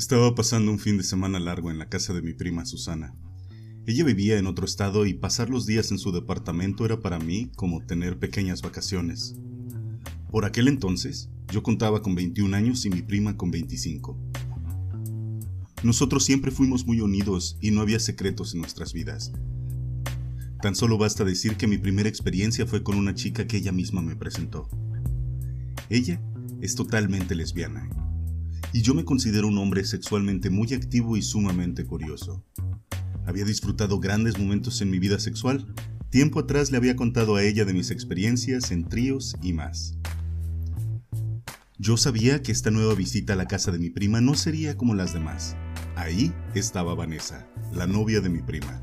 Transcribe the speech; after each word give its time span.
Estaba 0.00 0.34
pasando 0.34 0.70
un 0.70 0.78
fin 0.78 0.96
de 0.96 1.02
semana 1.02 1.38
largo 1.38 1.70
en 1.70 1.78
la 1.78 1.90
casa 1.90 2.14
de 2.14 2.22
mi 2.22 2.32
prima 2.32 2.64
Susana. 2.64 3.14
Ella 3.84 4.02
vivía 4.02 4.38
en 4.38 4.46
otro 4.46 4.64
estado 4.64 5.04
y 5.04 5.12
pasar 5.12 5.50
los 5.50 5.66
días 5.66 5.90
en 5.90 5.98
su 5.98 6.10
departamento 6.10 6.86
era 6.86 7.02
para 7.02 7.18
mí 7.18 7.50
como 7.54 7.84
tener 7.84 8.18
pequeñas 8.18 8.62
vacaciones. 8.62 9.34
Por 10.30 10.46
aquel 10.46 10.68
entonces, 10.68 11.28
yo 11.52 11.62
contaba 11.62 12.00
con 12.00 12.14
21 12.14 12.56
años 12.56 12.86
y 12.86 12.88
mi 12.88 13.02
prima 13.02 13.36
con 13.36 13.50
25. 13.50 14.16
Nosotros 15.82 16.24
siempre 16.24 16.50
fuimos 16.50 16.86
muy 16.86 17.02
unidos 17.02 17.58
y 17.60 17.70
no 17.70 17.82
había 17.82 18.00
secretos 18.00 18.54
en 18.54 18.62
nuestras 18.62 18.94
vidas. 18.94 19.32
Tan 20.62 20.74
solo 20.74 20.96
basta 20.96 21.24
decir 21.24 21.58
que 21.58 21.66
mi 21.66 21.76
primera 21.76 22.08
experiencia 22.08 22.66
fue 22.66 22.82
con 22.82 22.96
una 22.96 23.14
chica 23.14 23.46
que 23.46 23.58
ella 23.58 23.70
misma 23.70 24.00
me 24.00 24.16
presentó. 24.16 24.66
Ella 25.90 26.22
es 26.62 26.74
totalmente 26.74 27.34
lesbiana 27.34 27.99
y 28.72 28.82
yo 28.82 28.94
me 28.94 29.04
considero 29.04 29.48
un 29.48 29.58
hombre 29.58 29.84
sexualmente 29.84 30.50
muy 30.50 30.72
activo 30.74 31.16
y 31.16 31.22
sumamente 31.22 31.84
curioso. 31.84 32.44
Había 33.26 33.44
disfrutado 33.44 34.00
grandes 34.00 34.38
momentos 34.38 34.80
en 34.80 34.90
mi 34.90 34.98
vida 34.98 35.18
sexual. 35.18 35.74
Tiempo 36.10 36.40
atrás 36.40 36.70
le 36.70 36.76
había 36.76 36.96
contado 36.96 37.36
a 37.36 37.42
ella 37.42 37.64
de 37.64 37.74
mis 37.74 37.90
experiencias 37.90 38.70
en 38.70 38.88
tríos 38.88 39.36
y 39.42 39.52
más. 39.52 39.96
Yo 41.78 41.96
sabía 41.96 42.42
que 42.42 42.52
esta 42.52 42.70
nueva 42.70 42.94
visita 42.94 43.32
a 43.32 43.36
la 43.36 43.46
casa 43.46 43.72
de 43.72 43.78
mi 43.78 43.88
prima 43.88 44.20
no 44.20 44.34
sería 44.34 44.76
como 44.76 44.94
las 44.94 45.14
demás. 45.14 45.56
Ahí 45.96 46.32
estaba 46.54 46.94
Vanessa, 46.94 47.48
la 47.72 47.86
novia 47.86 48.20
de 48.20 48.28
mi 48.28 48.42
prima. 48.42 48.82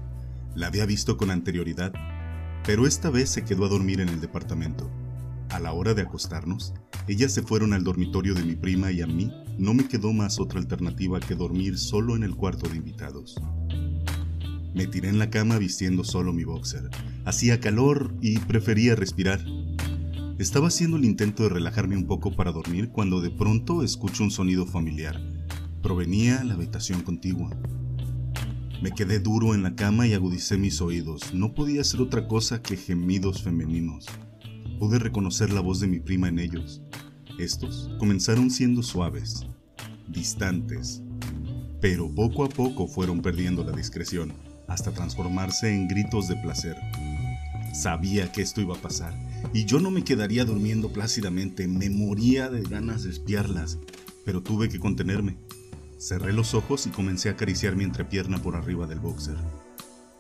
La 0.56 0.68
había 0.68 0.86
visto 0.86 1.18
con 1.18 1.30
anterioridad, 1.30 1.94
pero 2.66 2.88
esta 2.88 3.10
vez 3.10 3.30
se 3.30 3.44
quedó 3.44 3.66
a 3.66 3.70
dormir 3.70 4.02
en 4.02 4.10
el 4.10 4.20
departamento. 4.20 4.90
A 5.50 5.60
la 5.60 5.74
hora 5.74 5.94
de 5.94 6.02
acostarnos, 6.02 6.74
ellas 7.08 7.34
se 7.34 7.42
fueron 7.42 7.74
al 7.74 7.84
dormitorio 7.84 8.34
de 8.34 8.44
mi 8.44 8.56
prima 8.56 8.92
y 8.92 9.02
a 9.02 9.08
mí 9.08 9.32
no 9.58 9.74
me 9.74 9.88
quedó 9.88 10.12
más 10.12 10.40
otra 10.40 10.60
alternativa 10.60 11.20
que 11.20 11.36
dormir 11.36 11.78
solo 11.78 12.16
en 12.16 12.24
el 12.24 12.36
cuarto 12.36 12.70
de 12.70 12.78
invitados. 12.78 13.36
Me 14.76 14.88
tiré 14.88 15.10
en 15.10 15.18
la 15.18 15.30
cama 15.30 15.58
vistiendo 15.58 16.04
solo 16.04 16.34
mi 16.34 16.44
boxer. 16.44 16.90
Hacía 17.26 17.60
calor 17.60 18.14
y 18.22 18.38
prefería 18.40 18.96
respirar. 18.96 19.44
Estaba 20.38 20.68
haciendo 20.68 20.98
el 20.98 21.06
intento 21.06 21.44
de 21.44 21.50
relajarme 21.50 21.98
un 21.98 22.06
poco 22.06 22.36
para 22.36 22.52
dormir 22.52 22.90
cuando 22.90 23.22
de 23.22 23.32
pronto 23.32 23.84
escucho 23.84 24.24
un 24.24 24.30
sonido 24.30 24.66
familiar. 24.66 25.20
Provenía 25.82 26.44
la 26.44 26.56
habitación 26.56 27.02
contigua. 27.02 27.50
Me 28.82 28.92
quedé 28.92 29.20
duro 29.20 29.56
en 29.56 29.64
la 29.64 29.76
cama 29.76 30.06
y 30.06 30.14
agudicé 30.14 30.58
mis 30.58 30.82
oídos. 30.82 31.34
No 31.34 31.56
podía 31.56 31.84
ser 31.84 32.02
otra 32.02 32.28
cosa 32.28 32.62
que 32.62 32.78
gemidos 32.78 33.42
femeninos. 33.42 34.06
Pude 34.80 35.00
reconocer 35.00 35.52
la 35.52 35.62
voz 35.62 35.80
de 35.80 35.88
mi 35.88 36.00
prima 36.00 36.30
en 36.30 36.38
ellos. 36.38 36.84
Estos 37.40 37.90
comenzaron 37.98 38.52
siendo 38.52 38.84
suaves, 38.84 39.48
distantes, 40.08 41.02
pero 41.82 42.14
poco 42.14 42.46
a 42.46 42.50
poco 42.50 42.88
fueron 42.88 43.24
perdiendo 43.24 43.64
la 43.64 43.72
discreción 43.72 44.34
hasta 44.68 44.92
transformarse 44.92 45.74
en 45.74 45.88
gritos 45.88 46.28
de 46.28 46.36
placer. 46.36 46.76
Sabía 47.74 48.32
que 48.32 48.44
esto 48.44 48.62
iba 48.62 48.76
a 48.76 48.82
pasar 48.82 49.16
y 49.52 49.66
yo 49.66 49.80
no 49.80 49.90
me 49.90 50.04
quedaría 50.04 50.46
durmiendo 50.46 50.94
plácidamente, 50.94 51.68
me 51.68 51.90
moría 51.90 52.50
de 52.50 52.62
ganas 52.62 53.04
de 53.04 53.10
espiarlas, 53.10 53.80
pero 54.26 54.44
tuve 54.44 54.70
que 54.70 54.80
contenerme. 54.80 55.38
Cerré 55.98 56.34
los 56.34 56.54
ojos 56.54 56.86
y 56.86 56.92
comencé 56.92 57.30
a 57.30 57.32
acariciar 57.32 57.76
mi 57.76 57.84
entrepierna 57.84 58.42
por 58.44 58.56
arriba 58.56 58.86
del 58.86 59.00
boxer. 59.00 59.38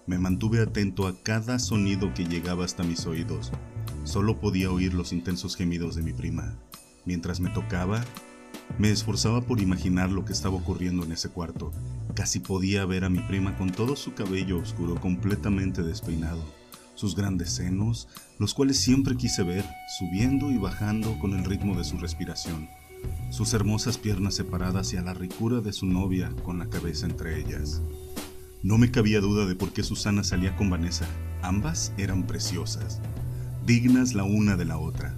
Me 0.07 0.17
mantuve 0.17 0.61
atento 0.61 1.05
a 1.05 1.21
cada 1.21 1.59
sonido 1.59 2.11
que 2.15 2.25
llegaba 2.25 2.65
hasta 2.65 2.81
mis 2.81 3.05
oídos. 3.05 3.51
Solo 4.03 4.39
podía 4.39 4.71
oír 4.71 4.93
los 4.93 5.13
intensos 5.13 5.55
gemidos 5.55 5.95
de 5.95 6.03
mi 6.03 6.13
prima. 6.13 6.55
Mientras 7.05 7.39
me 7.39 7.49
tocaba, 7.49 8.03
me 8.77 8.91
esforzaba 8.91 9.41
por 9.41 9.61
imaginar 9.61 10.11
lo 10.11 10.25
que 10.25 10.33
estaba 10.33 10.55
ocurriendo 10.55 11.03
en 11.05 11.11
ese 11.11 11.29
cuarto. 11.29 11.71
Casi 12.13 12.39
podía 12.39 12.85
ver 12.85 13.03
a 13.03 13.09
mi 13.09 13.19
prima 13.19 13.57
con 13.57 13.71
todo 13.71 13.95
su 13.95 14.13
cabello 14.13 14.57
oscuro 14.57 14.95
completamente 14.95 15.83
despeinado, 15.83 16.43
sus 16.95 17.15
grandes 17.15 17.51
senos, 17.51 18.07
los 18.39 18.53
cuales 18.53 18.77
siempre 18.77 19.15
quise 19.15 19.43
ver, 19.43 19.65
subiendo 19.99 20.51
y 20.51 20.57
bajando 20.57 21.17
con 21.19 21.33
el 21.33 21.45
ritmo 21.45 21.77
de 21.77 21.83
su 21.83 21.97
respiración 21.97 22.67
sus 23.29 23.53
hermosas 23.53 23.97
piernas 23.97 24.35
separadas 24.35 24.93
y 24.93 24.97
a 24.97 25.01
la 25.01 25.13
ricura 25.13 25.59
de 25.59 25.73
su 25.73 25.85
novia 25.85 26.31
con 26.43 26.59
la 26.59 26.69
cabeza 26.69 27.05
entre 27.05 27.39
ellas. 27.39 27.81
No 28.63 28.77
me 28.77 28.91
cabía 28.91 29.21
duda 29.21 29.45
de 29.45 29.55
por 29.55 29.71
qué 29.71 29.83
Susana 29.83 30.23
salía 30.23 30.55
con 30.55 30.69
Vanessa. 30.69 31.05
Ambas 31.41 31.93
eran 31.97 32.25
preciosas, 32.25 33.01
dignas 33.67 34.13
la 34.13 34.23
una 34.23 34.55
de 34.55 34.63
la 34.63 34.77
otra. 34.77 35.13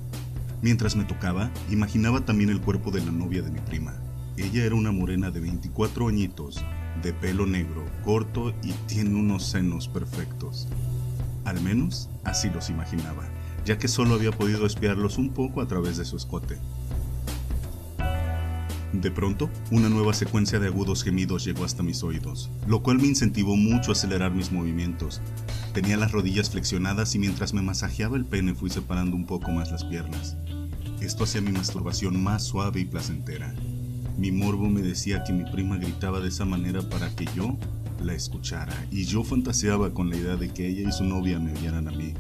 Mientras 0.63 0.95
me 0.95 1.03
tocaba, 1.03 1.51
imaginaba 1.69 2.25
también 2.25 2.49
el 2.49 2.59
cuerpo 2.59 2.89
de 2.89 2.99
la 2.99 3.11
novia 3.11 3.43
de 3.43 3.51
mi 3.51 3.59
prima. 3.59 3.93
Ella 4.37 4.65
era 4.65 4.73
una 4.73 4.91
morena 4.91 5.29
de 5.29 5.39
24 5.39 6.07
añitos, 6.07 6.65
de 7.03 7.13
pelo 7.13 7.45
negro, 7.45 7.85
corto 8.03 8.51
y 8.63 8.71
tiene 8.87 9.13
unos 9.13 9.45
senos 9.45 9.87
perfectos. 9.87 10.67
Al 11.45 11.61
menos 11.61 12.09
así 12.23 12.49
los 12.49 12.71
imaginaba, 12.71 13.29
ya 13.65 13.77
que 13.77 13.87
solo 13.87 14.15
había 14.15 14.31
podido 14.31 14.65
espiarlos 14.65 15.19
un 15.19 15.29
poco 15.29 15.61
a 15.61 15.67
través 15.67 15.97
de 15.97 16.05
su 16.05 16.17
escote. 16.17 16.57
De 18.93 19.11
pronto, 19.11 19.51
una 19.69 19.87
nueva 19.87 20.13
secuencia 20.13 20.59
de 20.59 20.67
agudos 20.67 21.03
gemidos 21.03 21.45
llegó 21.45 21.63
hasta 21.63 21.83
mis 21.83 22.01
oídos, 22.03 22.49
lo 22.67 22.81
cual 22.81 22.97
me 22.97 23.07
incentivó 23.07 23.55
mucho 23.55 23.91
a 23.91 23.93
acelerar 23.93 24.33
mis 24.33 24.51
movimientos. 24.51 25.21
Tenía 25.73 25.95
las 25.95 26.11
rodillas 26.11 26.49
flexionadas 26.49 27.13
y 27.13 27.19
mientras 27.19 27.53
me 27.53 27.61
masajeaba 27.61 28.17
el 28.17 28.25
pene 28.25 28.55
fui 28.55 28.71
separando 28.71 29.15
un 29.15 29.25
poco 29.25 29.51
más 29.51 29.71
las 29.71 29.83
piernas. 29.83 30.37
Esto 31.01 31.23
hacía 31.23 31.41
mi 31.41 31.51
masturbación 31.51 32.21
más 32.21 32.43
suave 32.43 32.79
y 32.79 32.85
placentera. 32.85 33.53
Mi 34.17 34.31
morbo 34.31 34.67
me 34.67 34.81
decía 34.81 35.23
que 35.23 35.33
mi 35.33 35.49
prima 35.49 35.77
gritaba 35.77 36.19
de 36.19 36.29
esa 36.29 36.45
manera 36.45 36.81
para 36.81 37.15
que 37.15 37.25
yo 37.35 37.57
la 38.03 38.13
escuchara, 38.13 38.73
y 38.91 39.05
yo 39.05 39.23
fantaseaba 39.23 39.93
con 39.93 40.09
la 40.09 40.17
idea 40.17 40.35
de 40.35 40.49
que 40.49 40.67
ella 40.67 40.89
y 40.89 40.91
su 40.91 41.03
novia 41.03 41.39
me 41.39 41.53
oyeran 41.53 41.87
a 41.87 41.91
mí. 41.91 42.13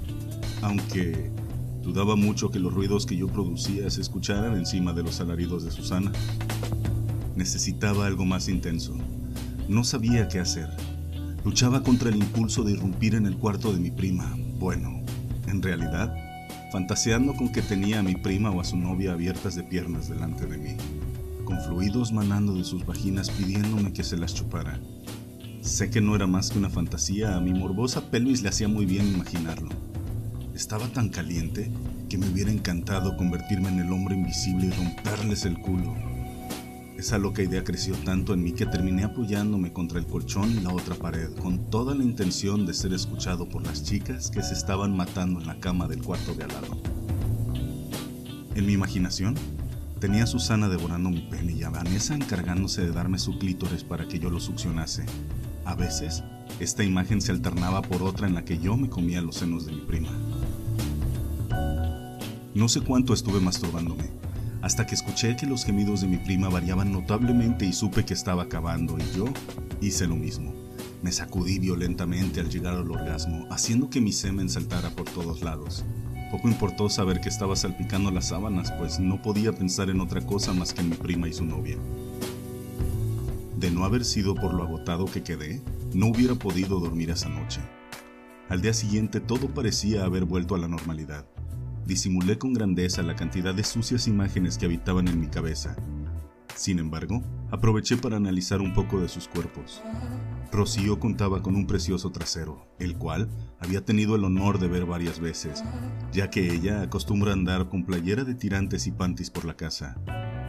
Aunque 0.61 1.31
dudaba 1.89 2.15
mucho 2.15 2.51
que 2.51 2.59
los 2.59 2.71
ruidos 2.71 3.07
que 3.07 3.17
yo 3.17 3.27
producía 3.27 3.89
se 3.89 4.01
escucharan 4.01 4.55
encima 4.55 4.93
de 4.93 5.01
los 5.01 5.19
alaridos 5.21 5.63
de 5.63 5.71
Susana. 5.71 6.11
Necesitaba 7.35 8.05
algo 8.05 8.25
más 8.25 8.47
intenso. 8.47 8.95
No 9.67 9.83
sabía 9.83 10.27
qué 10.27 10.39
hacer. 10.39 10.69
Luchaba 11.43 11.81
contra 11.81 12.09
el 12.09 12.17
impulso 12.17 12.63
de 12.63 12.73
irrumpir 12.73 13.15
en 13.15 13.25
el 13.25 13.37
cuarto 13.37 13.73
de 13.73 13.79
mi 13.79 13.89
prima. 13.89 14.37
Bueno, 14.59 15.01
en 15.47 15.63
realidad, 15.63 16.13
fantaseando 16.71 17.33
con 17.33 17.51
que 17.51 17.63
tenía 17.63 18.01
a 18.01 18.03
mi 18.03 18.13
prima 18.13 18.51
o 18.51 18.61
a 18.61 18.65
su 18.65 18.77
novia 18.77 19.13
abiertas 19.13 19.55
de 19.55 19.63
piernas 19.63 20.09
delante 20.09 20.45
de 20.45 20.57
mí, 20.59 20.75
con 21.43 21.59
fluidos 21.61 22.11
manando 22.11 22.53
de 22.53 22.65
sus 22.65 22.85
vaginas 22.85 23.31
pidiéndome 23.31 23.93
que 23.93 24.03
se 24.03 24.15
las 24.15 24.35
chupara. 24.35 24.79
Sé 25.61 25.89
que 25.89 26.01
no 26.01 26.15
era 26.15 26.27
más 26.27 26.51
que 26.51 26.59
una 26.59 26.69
fantasía, 26.69 27.35
a 27.35 27.41
mi 27.41 27.51
morbosa 27.51 28.11
pelvis 28.11 28.43
le 28.43 28.49
hacía 28.49 28.67
muy 28.67 28.85
bien 28.85 29.07
imaginarlo. 29.07 29.69
Estaba 30.59 30.89
tan 30.89 31.07
caliente 31.07 31.71
que 32.09 32.17
me 32.17 32.27
hubiera 32.27 32.51
encantado 32.51 33.15
convertirme 33.15 33.69
en 33.69 33.79
el 33.79 33.93
hombre 33.93 34.13
invisible 34.13 34.65
y 34.65 34.71
romperles 34.71 35.45
el 35.45 35.57
culo. 35.57 35.95
Esa 36.97 37.17
loca 37.17 37.41
idea 37.41 37.63
creció 37.63 37.95
tanto 38.03 38.33
en 38.33 38.43
mí 38.43 38.51
que 38.51 38.65
terminé 38.65 39.05
apoyándome 39.05 39.71
contra 39.71 39.99
el 39.99 40.05
colchón 40.05 40.51
y 40.51 40.59
la 40.59 40.73
otra 40.73 40.95
pared, 40.95 41.33
con 41.41 41.69
toda 41.69 41.95
la 41.95 42.03
intención 42.03 42.65
de 42.65 42.73
ser 42.73 42.91
escuchado 42.91 43.47
por 43.47 43.65
las 43.65 43.85
chicas 43.85 44.29
que 44.29 44.43
se 44.43 44.53
estaban 44.53 44.93
matando 44.97 45.39
en 45.39 45.47
la 45.47 45.57
cama 45.61 45.87
del 45.87 46.03
cuarto 46.03 46.33
de 46.33 46.43
al 46.43 46.49
lado. 46.49 46.77
En 48.53 48.65
mi 48.65 48.73
imaginación, 48.73 49.35
tenía 50.01 50.25
a 50.25 50.27
Susana 50.27 50.67
devorando 50.67 51.09
mi 51.09 51.21
pene 51.21 51.53
y 51.53 51.63
a 51.63 51.69
Vanessa 51.69 52.15
encargándose 52.15 52.81
de 52.81 52.91
darme 52.91 53.17
su 53.17 53.39
clítoris 53.39 53.85
para 53.85 54.09
que 54.09 54.19
yo 54.19 54.29
lo 54.29 54.41
succionase. 54.41 55.05
A 55.63 55.75
veces, 55.75 56.21
esta 56.59 56.83
imagen 56.83 57.21
se 57.21 57.31
alternaba 57.31 57.81
por 57.81 58.03
otra 58.03 58.27
en 58.27 58.35
la 58.35 58.43
que 58.43 58.59
yo 58.59 58.75
me 58.75 58.89
comía 58.89 59.21
los 59.21 59.37
senos 59.37 59.65
de 59.65 59.71
mi 59.71 59.81
prima. 59.81 60.09
No 62.59 62.67
sé 62.67 62.81
cuánto 62.81 63.13
estuve 63.13 63.39
masturbándome, 63.39 64.03
hasta 64.61 64.85
que 64.85 64.93
escuché 64.93 65.37
que 65.37 65.45
los 65.45 65.63
gemidos 65.63 66.01
de 66.01 66.07
mi 66.07 66.17
prima 66.17 66.49
variaban 66.49 66.91
notablemente 66.91 67.65
y 67.65 67.71
supe 67.71 68.03
que 68.03 68.13
estaba 68.13 68.43
acabando 68.43 68.97
y 68.97 69.15
yo 69.15 69.27
hice 69.79 70.07
lo 70.07 70.17
mismo. 70.17 70.53
Me 71.01 71.13
sacudí 71.13 71.57
violentamente 71.57 72.41
al 72.41 72.49
llegar 72.49 72.75
al 72.75 72.91
orgasmo, 72.91 73.47
haciendo 73.49 73.89
que 73.89 74.01
mi 74.01 74.11
semen 74.11 74.49
saltara 74.49 74.89
por 74.89 75.09
todos 75.09 75.41
lados. 75.41 75.85
Poco 76.31 76.49
importó 76.49 76.89
saber 76.89 77.21
que 77.21 77.29
estaba 77.29 77.55
salpicando 77.55 78.11
las 78.11 78.27
sábanas, 78.27 78.73
pues 78.73 78.99
no 78.99 79.21
podía 79.21 79.53
pensar 79.53 79.89
en 79.89 80.01
otra 80.01 80.19
cosa 80.19 80.51
más 80.51 80.73
que 80.73 80.81
en 80.81 80.89
mi 80.89 80.97
prima 80.97 81.29
y 81.29 81.33
su 81.33 81.45
novia. 81.45 81.77
De 83.57 83.71
no 83.71 83.85
haber 83.85 84.03
sido 84.03 84.35
por 84.35 84.53
lo 84.53 84.63
agotado 84.63 85.05
que 85.05 85.23
quedé, 85.23 85.61
no 85.93 86.07
hubiera 86.07 86.35
podido 86.35 86.81
dormir 86.81 87.09
esa 87.09 87.29
noche. 87.29 87.61
Al 88.49 88.61
día 88.61 88.73
siguiente 88.73 89.21
todo 89.21 89.47
parecía 89.47 90.03
haber 90.03 90.25
vuelto 90.25 90.55
a 90.55 90.57
la 90.57 90.67
normalidad 90.67 91.25
disimulé 91.89 92.37
con 92.37 92.53
grandeza 92.53 93.01
la 93.01 93.15
cantidad 93.15 93.53
de 93.53 93.63
sucias 93.63 94.07
imágenes 94.07 94.59
que 94.59 94.67
habitaban 94.67 95.07
en 95.07 95.19
mi 95.19 95.27
cabeza. 95.27 95.75
Sin 96.55 96.77
embargo, 96.77 97.23
aproveché 97.49 97.97
para 97.97 98.15
analizar 98.15 98.61
un 98.61 98.73
poco 98.75 99.01
de 99.01 99.09
sus 99.09 99.27
cuerpos. 99.27 99.81
Rocío 100.51 100.99
contaba 100.99 101.41
con 101.41 101.55
un 101.55 101.65
precioso 101.65 102.11
trasero, 102.11 102.67
el 102.77 102.95
cual 102.95 103.27
había 103.59 103.83
tenido 103.83 104.15
el 104.15 104.23
honor 104.23 104.59
de 104.59 104.67
ver 104.67 104.85
varias 104.85 105.19
veces, 105.19 105.63
ya 106.11 106.29
que 106.29 106.53
ella 106.53 106.83
acostumbra 106.83 107.33
andar 107.33 107.69
con 107.69 107.83
playera 107.83 108.23
de 108.23 108.35
tirantes 108.35 108.85
y 108.85 108.91
panties 108.91 109.31
por 109.31 109.45
la 109.45 109.55
casa. 109.55 109.99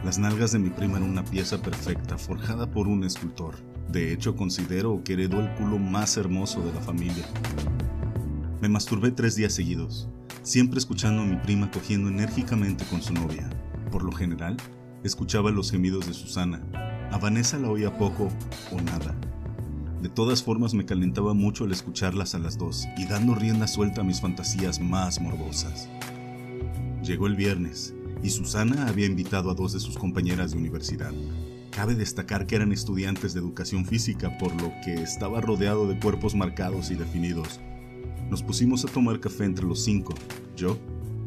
Las 0.05 0.19
nalgas 0.19 0.51
de 0.51 0.59
mi 0.59 0.69
prima 0.69 0.97
eran 0.97 1.09
una 1.09 1.25
pieza 1.25 1.59
perfecta, 1.59 2.19
forjada 2.19 2.69
por 2.69 2.87
un 2.87 3.03
escultor. 3.03 3.55
De 3.91 4.13
hecho, 4.13 4.35
considero 4.35 5.01
que 5.03 5.13
heredó 5.13 5.39
el 5.39 5.51
culo 5.55 5.79
más 5.79 6.17
hermoso 6.17 6.61
de 6.61 6.73
la 6.73 6.81
familia. 6.81 7.25
Me 8.61 8.69
masturbé 8.69 9.09
tres 9.09 9.35
días 9.35 9.53
seguidos, 9.53 10.07
siempre 10.43 10.79
escuchando 10.79 11.21
a 11.21 11.25
mi 11.25 11.35
prima 11.37 11.69
cogiendo 11.71 12.09
enérgicamente 12.09 12.85
con 12.85 13.01
su 13.01 13.13
novia. 13.13 13.49
Por 13.91 14.03
lo 14.03 14.11
general, 14.11 14.57
escuchaba 15.03 15.51
los 15.51 15.71
gemidos 15.71 16.07
de 16.07 16.13
Susana. 16.13 16.61
A 17.11 17.17
Vanessa 17.17 17.57
la 17.57 17.69
oía 17.69 17.97
poco 17.97 18.29
o 18.71 18.81
nada. 18.81 19.15
De 20.01 20.09
todas 20.09 20.41
formas 20.41 20.73
me 20.73 20.85
calentaba 20.85 21.33
mucho 21.33 21.65
al 21.65 21.71
escucharlas 21.71 22.33
a 22.33 22.39
las 22.39 22.57
dos 22.57 22.87
y 22.97 23.05
dando 23.05 23.35
rienda 23.35 23.67
suelta 23.67 24.01
a 24.01 24.03
mis 24.03 24.19
fantasías 24.19 24.79
más 24.79 25.21
morbosas. 25.21 25.89
Llegó 27.03 27.27
el 27.27 27.35
viernes 27.35 27.93
y 28.23 28.29
Susana 28.29 28.87
había 28.87 29.05
invitado 29.05 29.51
a 29.51 29.53
dos 29.53 29.73
de 29.73 29.79
sus 29.79 29.97
compañeras 29.97 30.51
de 30.51 30.57
universidad. 30.57 31.11
Cabe 31.69 31.95
destacar 31.95 32.47
que 32.47 32.55
eran 32.55 32.71
estudiantes 32.71 33.33
de 33.33 33.39
educación 33.39 33.85
física, 33.85 34.37
por 34.37 34.53
lo 34.61 34.73
que 34.83 34.95
estaba 34.95 35.39
rodeado 35.39 35.87
de 35.87 35.99
cuerpos 35.99 36.35
marcados 36.35 36.91
y 36.91 36.95
definidos. 36.95 37.59
Nos 38.31 38.41
pusimos 38.41 38.85
a 38.85 38.87
tomar 38.87 39.19
café 39.19 39.43
entre 39.43 39.65
los 39.65 39.83
cinco. 39.83 40.13
Yo 40.55 40.77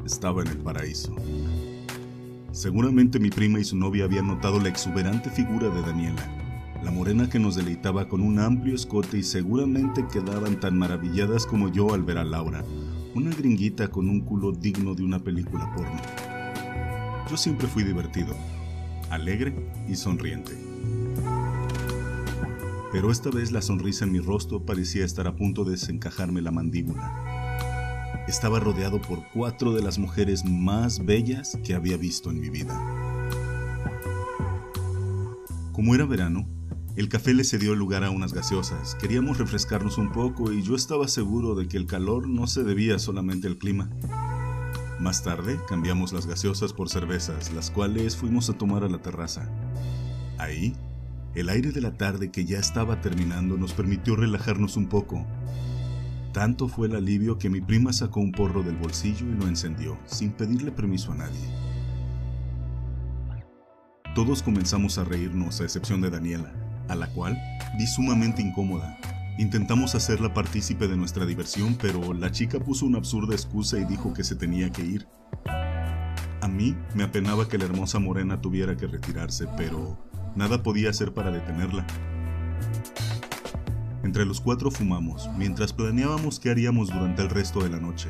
estaba 0.07 0.41
en 0.41 0.49
el 0.49 0.57
paraíso. 0.57 1.15
Seguramente 2.51 3.21
mi 3.21 3.29
prima 3.29 3.61
y 3.61 3.65
su 3.65 3.77
novia 3.77 4.05
habían 4.05 4.27
notado 4.27 4.59
la 4.59 4.71
exuberante 4.71 5.29
figura 5.29 5.69
de 5.69 5.83
Daniela, 5.83 6.81
la 6.83 6.91
morena 6.91 7.29
que 7.29 7.39
nos 7.39 7.57
deleitaba 7.57 8.09
con 8.09 8.23
un 8.23 8.39
amplio 8.39 8.75
escote 8.75 9.19
y 9.19 9.23
seguramente 9.23 10.07
quedaban 10.11 10.59
tan 10.59 10.79
maravilladas 10.79 11.45
como 11.45 11.71
yo 11.71 11.93
al 11.93 12.05
ver 12.05 12.17
a 12.17 12.25
Laura, 12.25 12.65
una 13.15 13.35
gringuita 13.35 13.89
con 13.89 14.09
un 14.09 14.21
culo 14.21 14.53
digno 14.53 14.95
de 14.95 15.03
una 15.03 15.19
película 15.19 15.71
porno. 15.75 16.01
Yo 17.31 17.37
siempre 17.37 17.69
fui 17.69 17.85
divertido, 17.85 18.35
alegre 19.11 19.55
y 19.87 19.95
sonriente. 19.95 20.74
Pero 22.95 23.11
esta 23.11 23.29
vez 23.29 23.51
la 23.51 23.61
sonrisa 23.61 24.05
en 24.05 24.13
mi 24.13 24.21
rostro 24.21 24.65
parecía 24.65 25.05
estar 25.05 25.27
a 25.27 25.35
punto 25.35 25.65
de 25.65 25.73
desencajarme 25.73 26.41
la 26.41 26.53
mandíbula. 26.53 28.25
Estaba 28.29 28.61
rodeado 28.61 29.03
por 29.03 29.25
cuatro 29.35 29.73
de 29.73 29.83
las 29.83 29.99
mujeres 29.99 30.45
más 30.45 31.05
bellas 31.05 31.59
que 31.65 31.75
había 31.75 31.97
visto 31.97 32.31
en 32.31 32.39
mi 32.39 32.51
vida. 32.51 32.73
Como 35.73 35.97
era 35.97 36.07
verano, 36.07 36.49
el 36.95 37.09
café 37.09 37.35
le 37.35 37.43
cedió 37.43 37.75
lugar 37.75 38.05
a 38.05 38.11
unas 38.11 38.33
gaseosas. 38.33 38.95
Queríamos 38.95 39.39
refrescarnos 39.39 39.99
un 39.99 40.13
poco 40.13 40.53
y 40.53 40.63
yo 40.63 40.77
estaba 40.77 41.09
seguro 41.09 41.57
de 41.57 41.67
que 41.67 41.77
el 41.77 41.87
calor 41.87 42.29
no 42.29 42.47
se 42.47 42.63
debía 42.63 43.01
solamente 43.01 43.49
al 43.49 43.59
clima. 43.59 43.91
Más 45.01 45.25
tarde 45.25 45.59
cambiamos 45.69 46.13
las 46.13 46.29
gaseosas 46.29 46.73
por 46.73 46.89
cervezas, 46.89 47.53
las 47.55 47.73
cuales 47.73 48.17
fuimos 48.17 48.49
a 48.51 48.53
tomar 48.53 48.85
a 48.85 48.89
la 48.89 49.03
terraza. 49.03 49.51
Ahí, 50.39 50.77
el 51.35 51.49
aire 51.49 51.73
de 51.73 51.81
la 51.81 51.97
tarde 51.97 52.31
que 52.31 52.45
ya 52.45 52.59
estaba 52.59 53.01
terminando 53.01 53.57
nos 53.57 53.73
permitió 53.73 54.17
relajarnos 54.17 54.77
un 54.77 54.89
poco. 54.89 55.27
Tanto 56.33 56.69
fue 56.69 56.89
el 56.89 56.97
alivio 56.97 57.39
que 57.39 57.51
mi 57.51 57.61
prima 57.61 57.93
sacó 57.93 58.21
un 58.21 58.33
porro 58.33 58.63
del 58.63 58.77
bolsillo 58.77 59.27
y 59.27 59.35
lo 59.35 59.47
encendió, 59.47 59.99
sin 60.07 60.33
pedirle 60.33 60.73
permiso 60.73 61.13
a 61.13 61.17
nadie. 61.17 61.49
Todos 64.15 64.43
comenzamos 64.43 64.99
a 64.99 65.05
reírnos, 65.05 65.61
a 65.61 65.65
excepción 65.65 66.01
de 66.01 66.11
Daniela, 66.11 66.53
a 66.89 66.95
la 66.95 67.09
cual 67.13 67.37
vi 67.79 67.87
sumamente 67.87 68.43
incómoda, 68.43 68.99
Intentamos 69.37 69.97
hacerla 69.97 70.33
partícipe 70.33 70.87
de 70.87 70.97
nuestra 70.97 71.27
diversión, 71.27 71.77
pero 71.81 72.15
la 72.15 72.31
chica 72.31 72.61
puso 72.61 72.87
una 72.87 72.99
absurda 72.99 73.35
excusa 73.35 73.79
y 73.79 73.85
dijo 73.85 74.15
que 74.15 74.23
se 74.23 74.37
tenía 74.37 74.71
que 74.71 74.83
ir. 74.83 75.09
A 76.41 76.47
mí 76.47 76.77
me 76.95 77.03
apenaba 77.03 77.49
que 77.49 77.59
la 77.59 77.65
hermosa 77.65 77.99
morena 77.99 78.41
tuviera 78.41 78.77
que 78.77 78.87
retirarse, 78.87 79.49
pero 79.57 79.99
nada 80.37 80.63
podía 80.63 80.91
hacer 80.91 81.13
para 81.13 81.31
detenerla. 81.31 81.87
Entre 84.03 84.25
los 84.25 84.41
cuatro 84.41 84.71
fumamos, 84.71 85.29
mientras 85.39 85.73
planeábamos 85.73 86.39
qué 86.39 86.51
haríamos 86.51 86.89
durante 86.89 87.23
el 87.23 87.31
resto 87.31 87.63
de 87.63 87.71
la 87.71 87.81
noche. 87.81 88.09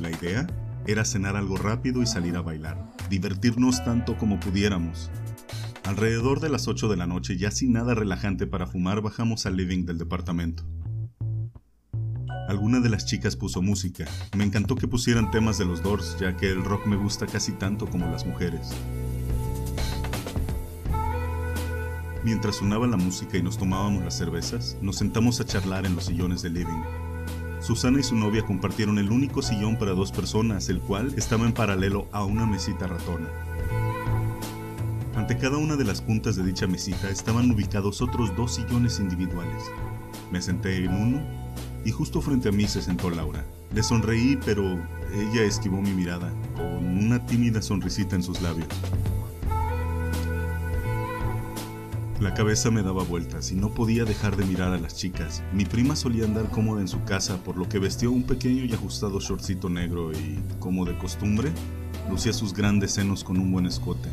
La 0.00 0.10
idea 0.10 0.46
era 0.86 1.04
cenar 1.04 1.36
algo 1.36 1.56
rápido 1.56 2.02
y 2.02 2.06
salir 2.06 2.36
a 2.36 2.42
bailar, 2.42 2.76
divertirnos 3.08 3.84
tanto 3.84 4.16
como 4.18 4.40
pudiéramos, 4.40 5.10
Alrededor 5.84 6.40
de 6.40 6.48
las 6.48 6.66
8 6.66 6.88
de 6.88 6.96
la 6.96 7.06
noche, 7.06 7.36
ya 7.36 7.50
sin 7.50 7.72
nada 7.72 7.94
relajante 7.94 8.46
para 8.46 8.66
fumar, 8.66 9.02
bajamos 9.02 9.44
al 9.44 9.58
living 9.58 9.84
del 9.84 9.98
departamento. 9.98 10.64
Alguna 12.48 12.80
de 12.80 12.88
las 12.88 13.04
chicas 13.04 13.36
puso 13.36 13.60
música. 13.60 14.06
Me 14.34 14.44
encantó 14.44 14.76
que 14.76 14.88
pusieran 14.88 15.30
temas 15.30 15.58
de 15.58 15.66
los 15.66 15.82
Doors, 15.82 16.16
ya 16.18 16.38
que 16.38 16.50
el 16.50 16.64
rock 16.64 16.86
me 16.86 16.96
gusta 16.96 17.26
casi 17.26 17.52
tanto 17.52 17.86
como 17.86 18.06
las 18.06 18.24
mujeres. 18.24 18.70
Mientras 22.24 22.56
sonaba 22.56 22.86
la 22.86 22.96
música 22.96 23.36
y 23.36 23.42
nos 23.42 23.58
tomábamos 23.58 24.02
las 24.02 24.16
cervezas, 24.16 24.78
nos 24.80 24.96
sentamos 24.96 25.40
a 25.40 25.44
charlar 25.44 25.84
en 25.84 25.94
los 25.94 26.06
sillones 26.06 26.40
del 26.40 26.54
living. 26.54 26.82
Susana 27.60 28.00
y 28.00 28.02
su 28.02 28.16
novia 28.16 28.42
compartieron 28.46 28.98
el 28.98 29.10
único 29.10 29.42
sillón 29.42 29.78
para 29.78 29.92
dos 29.92 30.10
personas, 30.10 30.70
el 30.70 30.80
cual 30.80 31.12
estaba 31.18 31.44
en 31.44 31.52
paralelo 31.52 32.08
a 32.12 32.24
una 32.24 32.46
mesita 32.46 32.86
ratona. 32.86 33.28
Ante 35.14 35.36
cada 35.36 35.58
una 35.58 35.76
de 35.76 35.84
las 35.84 36.00
puntas 36.00 36.34
de 36.36 36.44
dicha 36.44 36.66
mesita 36.66 37.10
estaban 37.10 37.50
ubicados 37.50 38.00
otros 38.00 38.34
dos 38.34 38.54
sillones 38.54 39.00
individuales. 39.00 39.62
Me 40.32 40.40
senté 40.40 40.82
en 40.82 40.94
uno 40.94 41.20
y 41.84 41.90
justo 41.90 42.22
frente 42.22 42.48
a 42.48 42.52
mí 42.52 42.66
se 42.66 42.80
sentó 42.80 43.10
Laura. 43.10 43.44
Le 43.74 43.82
sonreí, 43.82 44.38
pero 44.46 44.78
ella 45.12 45.42
esquivó 45.42 45.78
mi 45.82 45.90
mirada, 45.90 46.32
con 46.56 47.04
una 47.04 47.24
tímida 47.26 47.60
sonrisita 47.60 48.16
en 48.16 48.22
sus 48.22 48.40
labios. 48.40 48.68
La 52.20 52.32
cabeza 52.32 52.70
me 52.70 52.84
daba 52.84 53.02
vueltas 53.02 53.50
y 53.50 53.56
no 53.56 53.74
podía 53.74 54.04
dejar 54.04 54.36
de 54.36 54.44
mirar 54.44 54.72
a 54.72 54.78
las 54.78 54.94
chicas. 54.94 55.42
Mi 55.52 55.64
prima 55.64 55.96
solía 55.96 56.24
andar 56.24 56.48
cómoda 56.48 56.80
en 56.80 56.86
su 56.86 57.02
casa, 57.02 57.42
por 57.42 57.56
lo 57.56 57.68
que 57.68 57.80
vestió 57.80 58.12
un 58.12 58.22
pequeño 58.22 58.64
y 58.64 58.72
ajustado 58.72 59.18
shortcito 59.18 59.68
negro 59.68 60.12
y, 60.12 60.38
como 60.60 60.84
de 60.84 60.96
costumbre, 60.96 61.50
lucía 62.08 62.32
sus 62.32 62.54
grandes 62.54 62.92
senos 62.92 63.24
con 63.24 63.38
un 63.38 63.50
buen 63.50 63.66
escote. 63.66 64.08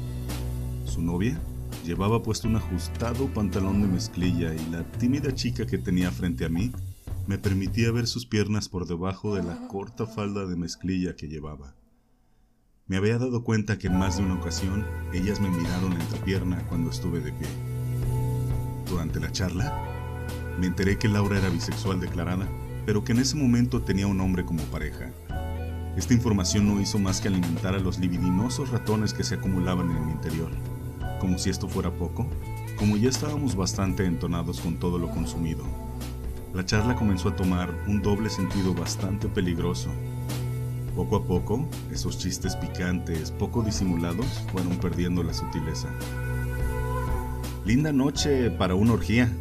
Su 0.84 1.04
novia 1.04 1.40
llevaba 1.86 2.24
puesto 2.24 2.48
un 2.48 2.56
ajustado 2.56 3.28
pantalón 3.28 3.84
de 3.84 3.88
mezclilla 3.88 4.52
y 4.52 4.72
la 4.72 4.84
tímida 4.94 5.34
chica 5.36 5.68
que 5.68 5.78
tenía 5.78 6.10
frente 6.12 6.44
a 6.46 6.50
mí 6.50 6.72
me 7.28 7.38
permitía 7.38 7.92
ver 7.92 8.08
sus 8.08 8.26
piernas 8.26 8.68
por 8.68 8.88
debajo 8.88 9.36
de 9.36 9.44
la 9.44 9.68
corta 9.68 10.08
falda 10.08 10.48
de 10.48 10.56
mezclilla 10.56 11.16
que 11.16 11.28
llevaba. 11.28 11.76
Me 12.88 12.98
había 12.98 13.20
dado 13.20 13.44
cuenta 13.44 13.78
que 13.78 13.88
en 13.88 14.00
más 14.00 14.18
de 14.18 14.24
una 14.24 14.40
ocasión 14.40 14.86
ellas 15.14 15.40
me 15.40 15.50
miraron 15.50 15.94
entre 15.94 16.20
pierna 16.22 16.66
cuando 16.68 16.90
estuve 16.90 17.22
de 17.22 17.32
pie. 17.32 17.71
Durante 18.92 19.22
la 19.22 19.32
charla, 19.32 19.74
me 20.60 20.68
enteré 20.68 20.98
que 20.98 21.08
Laura 21.08 21.38
era 21.38 21.48
bisexual 21.48 22.02
declarada, 22.02 22.46
pero 22.86 23.06
que 23.06 23.14
en 23.14 23.20
ese 23.20 23.38
momento 23.38 23.82
tenía 23.82 24.06
un 24.06 24.20
hombre 24.20 24.44
como 24.44 24.64
pareja. 24.64 25.10
Esta 25.96 26.14
información 26.14 26.68
no 26.68 26.82
hizo 26.82 27.00
más 27.00 27.22
que 27.22 27.30
alimentar 27.30 27.74
a 27.74 27.80
los 27.80 28.00
libidinosos 28.00 28.70
ratones 28.70 29.14
que 29.14 29.24
se 29.24 29.36
acumulaban 29.36 29.90
en 29.92 30.06
mi 30.08 30.12
interior. 30.12 30.52
Como 31.22 31.38
si 31.38 31.50
esto 31.50 31.70
fuera 31.70 31.90
poco, 31.90 32.28
como 32.76 32.98
ya 32.98 33.08
estábamos 33.08 33.56
bastante 33.56 34.06
entonados 34.06 34.60
con 34.60 34.78
todo 34.78 35.00
lo 35.00 35.10
consumido, 35.10 35.64
la 36.54 36.66
charla 36.66 36.94
comenzó 36.94 37.30
a 37.30 37.36
tomar 37.38 37.74
un 37.88 38.02
doble 38.02 38.30
sentido 38.30 38.74
bastante 38.74 39.30
peligroso. 39.30 39.90
Poco 40.98 41.16
a 41.16 41.24
poco, 41.24 41.66
esos 41.94 42.18
chistes 42.18 42.58
picantes, 42.58 43.32
poco 43.32 43.62
disimulados, 43.62 44.28
fueron 44.52 44.76
perdiendo 44.80 45.24
la 45.24 45.34
sutileza. 45.34 45.88
Linda 47.64 47.94
noche 47.94 48.50
para 48.50 48.74
una 48.74 48.94
orgía, 48.94 49.32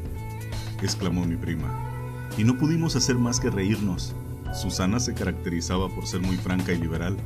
exclamó 0.83 1.25
mi 1.25 1.37
prima, 1.37 2.29
y 2.37 2.45
no 2.45 2.59
pudimos 2.59 2.95
hacer 2.95 3.17
más 3.17 3.41
que 3.41 3.49
reírnos. 3.49 4.15
Susana 4.53 5.01
se 5.01 5.15
caracterizaba 5.15 5.89
por 5.89 6.07
ser 6.07 6.21
muy 6.21 6.37
franca 6.37 6.73
y 6.75 6.79
liberal, 6.79 7.17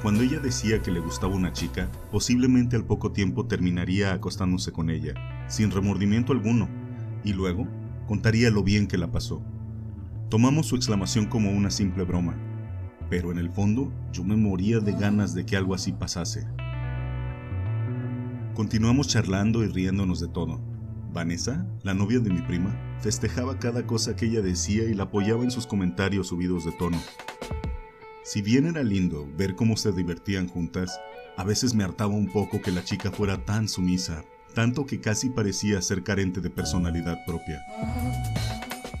cuando 0.00 0.22
ella 0.22 0.38
decía 0.38 0.80
que 0.80 0.90
le 0.90 1.00
gustaba 1.00 1.34
una 1.34 1.52
chica, 1.52 1.90
posiblemente 2.10 2.76
al 2.76 2.84
poco 2.84 3.12
tiempo 3.12 3.46
terminaría 3.46 4.14
acostándose 4.14 4.72
con 4.72 4.88
ella, 4.88 5.12
sin 5.48 5.70
remordimiento 5.70 6.32
alguno, 6.32 6.66
y 7.24 7.34
luego 7.34 7.68
contaría 8.08 8.50
lo 8.50 8.62
bien 8.62 8.86
que 8.86 8.96
la 8.96 9.12
pasó. 9.12 9.42
Tomamos 10.30 10.66
su 10.66 10.76
exclamación 10.76 11.26
como 11.26 11.50
una 11.50 11.70
simple 11.70 12.04
broma, 12.04 12.34
pero 13.10 13.32
en 13.32 13.38
el 13.38 13.50
fondo 13.50 13.92
yo 14.12 14.24
me 14.24 14.36
moría 14.36 14.80
de 14.80 14.92
ganas 14.92 15.34
de 15.34 15.44
que 15.44 15.58
algo 15.58 15.74
así 15.74 15.92
pasase. 15.92 16.46
Continuamos 18.54 19.08
charlando 19.08 19.64
y 19.64 19.68
riéndonos 19.68 20.20
de 20.20 20.28
todo. 20.28 20.60
Vanessa, 21.10 21.66
la 21.82 21.94
novia 21.94 22.20
de 22.20 22.28
mi 22.28 22.42
prima, 22.42 22.78
festejaba 23.00 23.58
cada 23.58 23.86
cosa 23.86 24.14
que 24.14 24.26
ella 24.26 24.42
decía 24.42 24.84
y 24.84 24.92
la 24.92 25.04
apoyaba 25.04 25.42
en 25.42 25.50
sus 25.50 25.66
comentarios 25.66 26.28
subidos 26.28 26.66
de 26.66 26.72
tono. 26.72 27.00
Si 28.24 28.42
bien 28.42 28.66
era 28.66 28.82
lindo 28.82 29.26
ver 29.38 29.56
cómo 29.56 29.78
se 29.78 29.90
divertían 29.92 30.48
juntas, 30.48 31.00
a 31.38 31.44
veces 31.44 31.74
me 31.74 31.82
hartaba 31.82 32.12
un 32.12 32.30
poco 32.30 32.60
que 32.60 32.72
la 32.72 32.84
chica 32.84 33.10
fuera 33.10 33.42
tan 33.42 33.68
sumisa, 33.68 34.22
tanto 34.54 34.84
que 34.84 35.00
casi 35.00 35.30
parecía 35.30 35.80
ser 35.80 36.02
carente 36.02 36.42
de 36.42 36.50
personalidad 36.50 37.24
propia. 37.24 37.62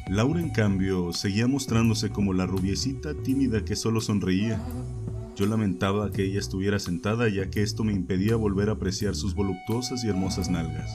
Laura, 0.08 0.40
en 0.40 0.48
cambio, 0.48 1.12
seguía 1.12 1.46
mostrándose 1.46 2.08
como 2.08 2.32
la 2.32 2.46
rubiecita 2.46 3.14
tímida 3.22 3.64
que 3.66 3.76
solo 3.76 4.00
sonreía. 4.00 4.62
Yo 5.34 5.46
lamentaba 5.46 6.10
que 6.10 6.24
ella 6.24 6.38
estuviera 6.38 6.78
sentada 6.78 7.28
ya 7.28 7.50
que 7.50 7.62
esto 7.62 7.84
me 7.84 7.92
impedía 7.92 8.36
volver 8.36 8.68
a 8.68 8.72
apreciar 8.72 9.14
sus 9.14 9.34
voluptuosas 9.34 10.04
y 10.04 10.08
hermosas 10.08 10.50
nalgas. 10.50 10.90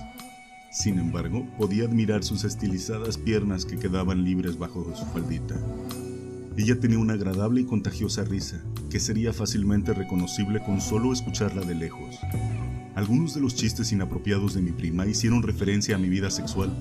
Sin 0.72 1.00
embargo, 1.00 1.48
podía 1.58 1.86
admirar 1.86 2.24
sus 2.24 2.44
estilizadas 2.44 3.18
piernas 3.18 3.66
que 3.66 3.78
quedaban 3.78 4.24
libres 4.24 4.60
bajo 4.60 4.96
su 4.96 5.06
faldita. 5.06 5.56
Ella 6.56 6.80
tenía 6.80 7.00
una 7.00 7.14
agradable 7.14 7.62
y 7.62 7.66
contagiosa 7.66 8.24
risa, 8.24 8.64
que 8.92 9.00
sería 9.00 9.34
fácilmente 9.34 9.94
reconocible 9.94 10.60
con 10.64 10.82
solo 10.82 11.14
escucharla 11.14 11.62
de 11.62 11.74
lejos. 11.74 12.20
Algunos 12.94 13.34
de 13.34 13.42
los 13.42 13.56
chistes 13.56 13.92
inapropiados 13.92 14.54
de 14.54 14.62
mi 14.62 14.72
prima 14.72 15.08
hicieron 15.08 15.42
referencia 15.42 15.96
a 15.96 16.00
mi 16.00 16.10
vida 16.10 16.30
sexual. 16.30 16.72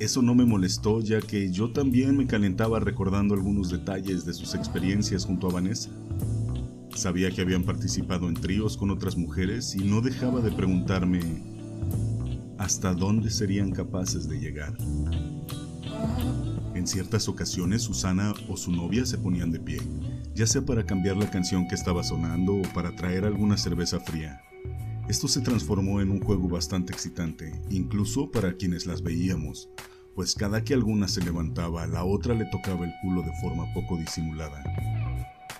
Eso 0.00 0.20
no 0.20 0.34
me 0.34 0.44
molestó 0.44 1.00
ya 1.00 1.20
que 1.20 1.52
yo 1.52 1.72
también 1.72 2.16
me 2.16 2.26
calentaba 2.26 2.80
recordando 2.80 3.34
algunos 3.34 3.70
detalles 3.70 4.24
de 4.24 4.34
sus 4.34 4.54
experiencias 4.54 5.24
junto 5.24 5.48
a 5.48 5.52
Vanessa. 5.52 5.90
Sabía 6.94 7.30
que 7.30 7.40
habían 7.40 7.64
participado 7.64 8.28
en 8.28 8.34
tríos 8.34 8.76
con 8.76 8.90
otras 8.90 9.16
mujeres 9.16 9.74
y 9.74 9.84
no 9.84 10.00
dejaba 10.00 10.40
de 10.40 10.52
preguntarme 10.52 11.20
hasta 12.58 12.94
dónde 12.94 13.30
serían 13.30 13.72
capaces 13.72 14.28
de 14.28 14.38
llegar. 14.38 14.76
En 16.74 16.86
ciertas 16.86 17.28
ocasiones 17.28 17.82
Susana 17.82 18.34
o 18.48 18.56
su 18.56 18.70
novia 18.70 19.04
se 19.06 19.18
ponían 19.18 19.50
de 19.50 19.60
pie, 19.60 19.80
ya 20.34 20.46
sea 20.46 20.62
para 20.62 20.84
cambiar 20.84 21.16
la 21.16 21.30
canción 21.30 21.66
que 21.66 21.74
estaba 21.74 22.02
sonando 22.02 22.56
o 22.56 22.62
para 22.74 22.94
traer 22.94 23.24
alguna 23.24 23.56
cerveza 23.56 23.98
fría. 24.00 24.40
Esto 25.08 25.28
se 25.28 25.40
transformó 25.40 26.00
en 26.00 26.10
un 26.10 26.20
juego 26.20 26.48
bastante 26.48 26.92
excitante, 26.92 27.52
incluso 27.70 28.30
para 28.30 28.54
quienes 28.54 28.86
las 28.86 29.02
veíamos, 29.02 29.68
pues 30.14 30.34
cada 30.34 30.62
que 30.62 30.74
alguna 30.74 31.08
se 31.08 31.22
levantaba, 31.22 31.86
la 31.86 32.04
otra 32.04 32.34
le 32.34 32.44
tocaba 32.46 32.84
el 32.84 32.92
culo 33.02 33.22
de 33.22 33.32
forma 33.40 33.72
poco 33.74 33.96
disimulada. 33.96 34.62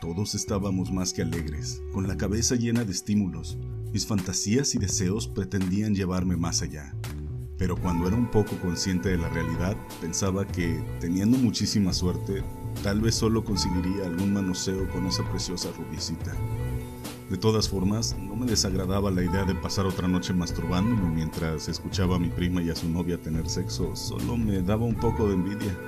Todos 0.03 0.35
estábamos 0.35 0.91
más 0.91 1.13
que 1.13 1.23
alegres, 1.23 1.81
con 1.93 2.09
la 2.09 2.17
cabeza 2.17 2.57
llena 2.57 2.85
de 2.85 2.91
estímulos, 2.91 3.57
mis 3.93 4.05
fantasías 4.05 4.75
y 4.75 4.79
deseos 4.79 5.29
pretendían 5.29 5.95
llevarme 5.95 6.37
más 6.37 6.61
allá, 6.61 6.93
pero 7.57 7.77
cuando 7.77 8.09
era 8.09 8.17
un 8.17 8.29
poco 8.29 8.59
consciente 8.61 9.11
de 9.11 9.19
la 9.19 9.29
realidad, 9.29 9.77
pensaba 10.01 10.45
que, 10.45 10.83
teniendo 10.99 11.39
muchísima 11.39 11.93
suerte, 11.93 12.43
tal 12.83 13.01
vez 13.01 13.15
solo 13.15 13.45
conseguiría 13.45 14.07
algún 14.07 14.33
manoseo 14.33 14.91
con 14.91 15.07
esa 15.07 15.23
preciosa 15.31 15.69
rubicita. 15.79 16.33
De 17.31 17.39
todas 17.39 17.69
formas, 17.69 18.17
no 18.19 18.35
me 18.35 18.47
desagradaba 18.47 19.13
la 19.13 19.23
idea 19.23 19.45
de 19.45 19.55
pasar 19.55 19.87
otra 19.87 20.09
noche 20.09 20.33
masturbándome 20.33 21.15
mientras 21.15 21.69
escuchaba 21.69 22.17
a 22.17 22.19
mi 22.19 22.29
prima 22.29 22.61
y 22.61 22.71
a 22.71 22.75
su 22.75 22.89
novia 22.89 23.23
tener 23.23 23.49
sexo, 23.49 23.95
solo 23.95 24.37
me 24.37 24.63
daba 24.63 24.85
un 24.85 24.97
poco 24.97 25.29
de 25.29 25.35
envidia. 25.35 25.79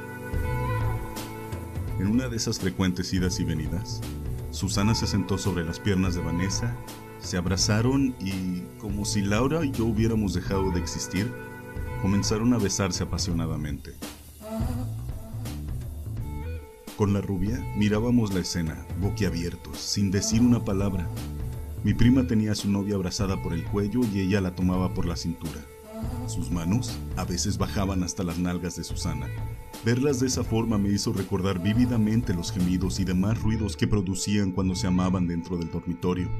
En 2.04 2.10
una 2.10 2.28
de 2.28 2.36
esas 2.36 2.58
frecuentes 2.58 3.14
idas 3.14 3.40
y 3.40 3.44
venidas, 3.44 4.02
Susana 4.50 4.94
se 4.94 5.06
sentó 5.06 5.38
sobre 5.38 5.64
las 5.64 5.80
piernas 5.80 6.14
de 6.14 6.20
Vanessa 6.20 6.76
se 7.18 7.38
abrazaron 7.38 8.14
y, 8.20 8.60
como 8.78 9.06
si 9.06 9.22
Laura 9.22 9.64
y 9.64 9.70
yo 9.70 9.86
hubiéramos 9.86 10.34
dejado 10.34 10.70
de 10.70 10.80
existir, 10.80 11.32
comenzaron 12.02 12.52
a 12.52 12.58
besarse 12.58 13.04
apasionadamente. 13.04 13.94
Con 16.98 17.14
la 17.14 17.22
rubia 17.22 17.58
mirábamos 17.74 18.34
la 18.34 18.40
escena, 18.40 18.84
boquiabiertos, 19.00 19.78
sin 19.78 20.10
decir 20.10 20.42
una 20.42 20.62
palabra. 20.62 21.08
Mi 21.84 21.94
prima 21.94 22.26
tenía 22.26 22.52
a 22.52 22.54
su 22.54 22.70
novia 22.70 22.96
abrazada 22.96 23.42
por 23.42 23.54
el 23.54 23.64
cuello 23.64 24.00
y 24.12 24.20
ella 24.20 24.42
la 24.42 24.54
tomaba 24.54 24.92
por 24.92 25.06
la 25.06 25.16
cintura. 25.16 25.64
Sus 26.26 26.50
manos 26.50 26.98
a 27.16 27.24
veces 27.24 27.56
bajaban 27.56 28.02
hasta 28.02 28.24
las 28.24 28.38
nalgas 28.38 28.76
de 28.76 28.84
Susana. 28.84 29.26
Verlas 29.84 30.18
de 30.20 30.28
esa 30.28 30.42
forma 30.42 30.78
me 30.78 30.88
hizo 30.88 31.12
recordar 31.12 31.62
vívidamente 31.62 32.32
los 32.32 32.50
gemidos 32.50 33.00
y 33.00 33.04
demás 33.04 33.38
ruidos 33.42 33.76
que 33.76 33.86
producían 33.86 34.50
cuando 34.50 34.74
se 34.74 34.86
amaban 34.86 35.26
dentro 35.26 35.58
del 35.58 35.70
dormitorio. 35.70 36.30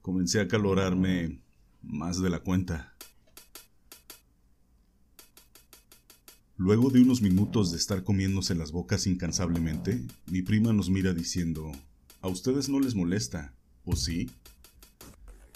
Comencé 0.00 0.40
a 0.40 0.48
calorarme 0.48 1.42
más 1.82 2.22
de 2.22 2.30
la 2.30 2.38
cuenta. 2.38 2.94
Luego 6.56 6.88
de 6.88 7.02
unos 7.02 7.20
minutos 7.20 7.70
de 7.70 7.76
estar 7.76 8.02
comiéndose 8.02 8.54
las 8.54 8.72
bocas 8.72 9.06
incansablemente, 9.06 10.06
mi 10.26 10.40
prima 10.40 10.72
nos 10.72 10.88
mira 10.88 11.12
diciendo, 11.12 11.70
¿A 12.22 12.28
ustedes 12.28 12.70
no 12.70 12.80
les 12.80 12.94
molesta? 12.94 13.54
¿O 13.84 13.94
sí? 13.94 14.30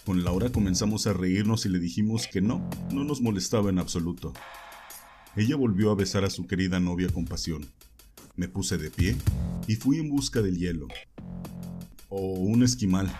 Con 0.04 0.23
Laura 0.23 0.50
comenzamos 0.50 1.06
a 1.06 1.14
reírnos 1.14 1.64
y 1.64 1.70
le 1.70 1.78
dijimos 1.78 2.28
que 2.30 2.42
no, 2.42 2.68
no 2.92 3.04
nos 3.04 3.23
molestaba 3.23 3.70
en 3.70 3.78
absoluto. 3.78 4.34
Ella 5.34 5.56
volvió 5.56 5.90
a 5.90 5.94
besar 5.94 6.25
a 6.25 6.30
su 6.30 6.46
querida 6.46 6.78
novia 6.78 7.08
con 7.08 7.25
pasión. 7.25 7.64
Me 8.37 8.46
puse 8.46 8.76
de 8.76 8.90
pie 8.90 9.16
y 9.66 9.76
fui 9.76 10.00
en 10.00 10.11
busca 10.11 10.42
del 10.42 10.58
hielo. 10.58 10.88
O 12.11 12.34
un 12.34 12.62
esquimal. 12.62 13.11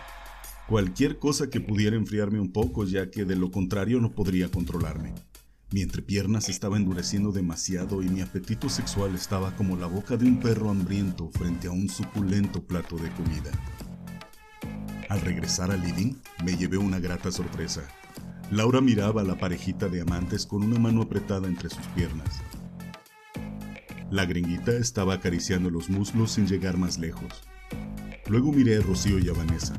Cualquier 0.67 1.17
cosa 1.17 1.49
que 1.49 1.59
pudiera 1.59 1.95
enfriarme 1.95 2.39
un 2.39 2.51
poco, 2.51 2.85
ya 2.85 3.09
que 3.09 3.25
de 3.25 3.35
lo 3.35 3.49
contrario 3.49 3.99
no 3.99 4.11
podría 4.11 4.51
controlarme. 4.51 5.13
Mi 5.71 5.81
entrepierna 5.81 6.39
se 6.39 6.51
estaba 6.51 6.77
endureciendo 6.77 7.31
demasiado 7.31 8.03
y 8.03 8.09
mi 8.09 8.21
apetito 8.21 8.69
sexual 8.69 9.15
estaba 9.15 9.55
como 9.55 9.75
la 9.75 9.87
boca 9.87 10.17
de 10.17 10.25
un 10.25 10.39
perro 10.39 10.69
hambriento 10.69 11.31
frente 11.31 11.67
a 11.67 11.71
un 11.71 11.89
suculento 11.89 12.63
plato 12.63 12.95
de 12.97 13.09
comida. 13.09 13.51
Al 15.09 15.21
regresar 15.21 15.71
al 15.71 15.81
living, 15.81 16.15
me 16.43 16.57
llevé 16.57 16.77
una 16.77 16.99
grata 16.99 17.31
sorpresa. 17.31 17.81
Laura 18.49 18.81
miraba 18.81 19.21
a 19.21 19.23
la 19.23 19.37
parejita 19.37 19.87
de 19.87 20.01
amantes 20.01 20.45
con 20.45 20.63
una 20.63 20.79
mano 20.79 21.03
apretada 21.03 21.47
entre 21.47 21.69
sus 21.69 21.85
piernas. 21.87 22.41
La 24.09 24.25
gringuita 24.25 24.71
estaba 24.71 25.15
acariciando 25.15 25.69
los 25.69 25.89
muslos 25.89 26.31
sin 26.31 26.47
llegar 26.47 26.77
más 26.77 26.97
lejos. 26.97 27.43
Luego 28.27 28.51
miré 28.51 28.77
a 28.77 28.81
Rocío 28.81 29.19
y 29.19 29.29
a 29.29 29.33
Vanessa. 29.33 29.75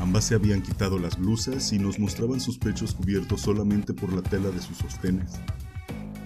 Ambas 0.00 0.24
se 0.24 0.34
habían 0.34 0.62
quitado 0.62 0.98
las 0.98 1.18
blusas 1.18 1.72
y 1.72 1.78
nos 1.78 1.98
mostraban 1.98 2.40
sus 2.40 2.58
pechos 2.58 2.94
cubiertos 2.94 3.42
solamente 3.42 3.92
por 3.92 4.12
la 4.12 4.22
tela 4.22 4.50
de 4.50 4.60
sus 4.60 4.78
sostenes. 4.78 5.32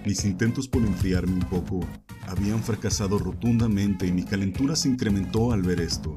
Mis 0.05 0.23
intentos 0.25 0.67
por 0.67 0.81
enfriarme 0.81 1.33
un 1.33 1.49
poco 1.49 1.85
habían 2.27 2.63
fracasado 2.63 3.19
rotundamente 3.19 4.07
y 4.07 4.11
mi 4.11 4.23
calentura 4.23 4.75
se 4.75 4.89
incrementó 4.89 5.51
al 5.51 5.61
ver 5.61 5.81
esto. 5.81 6.15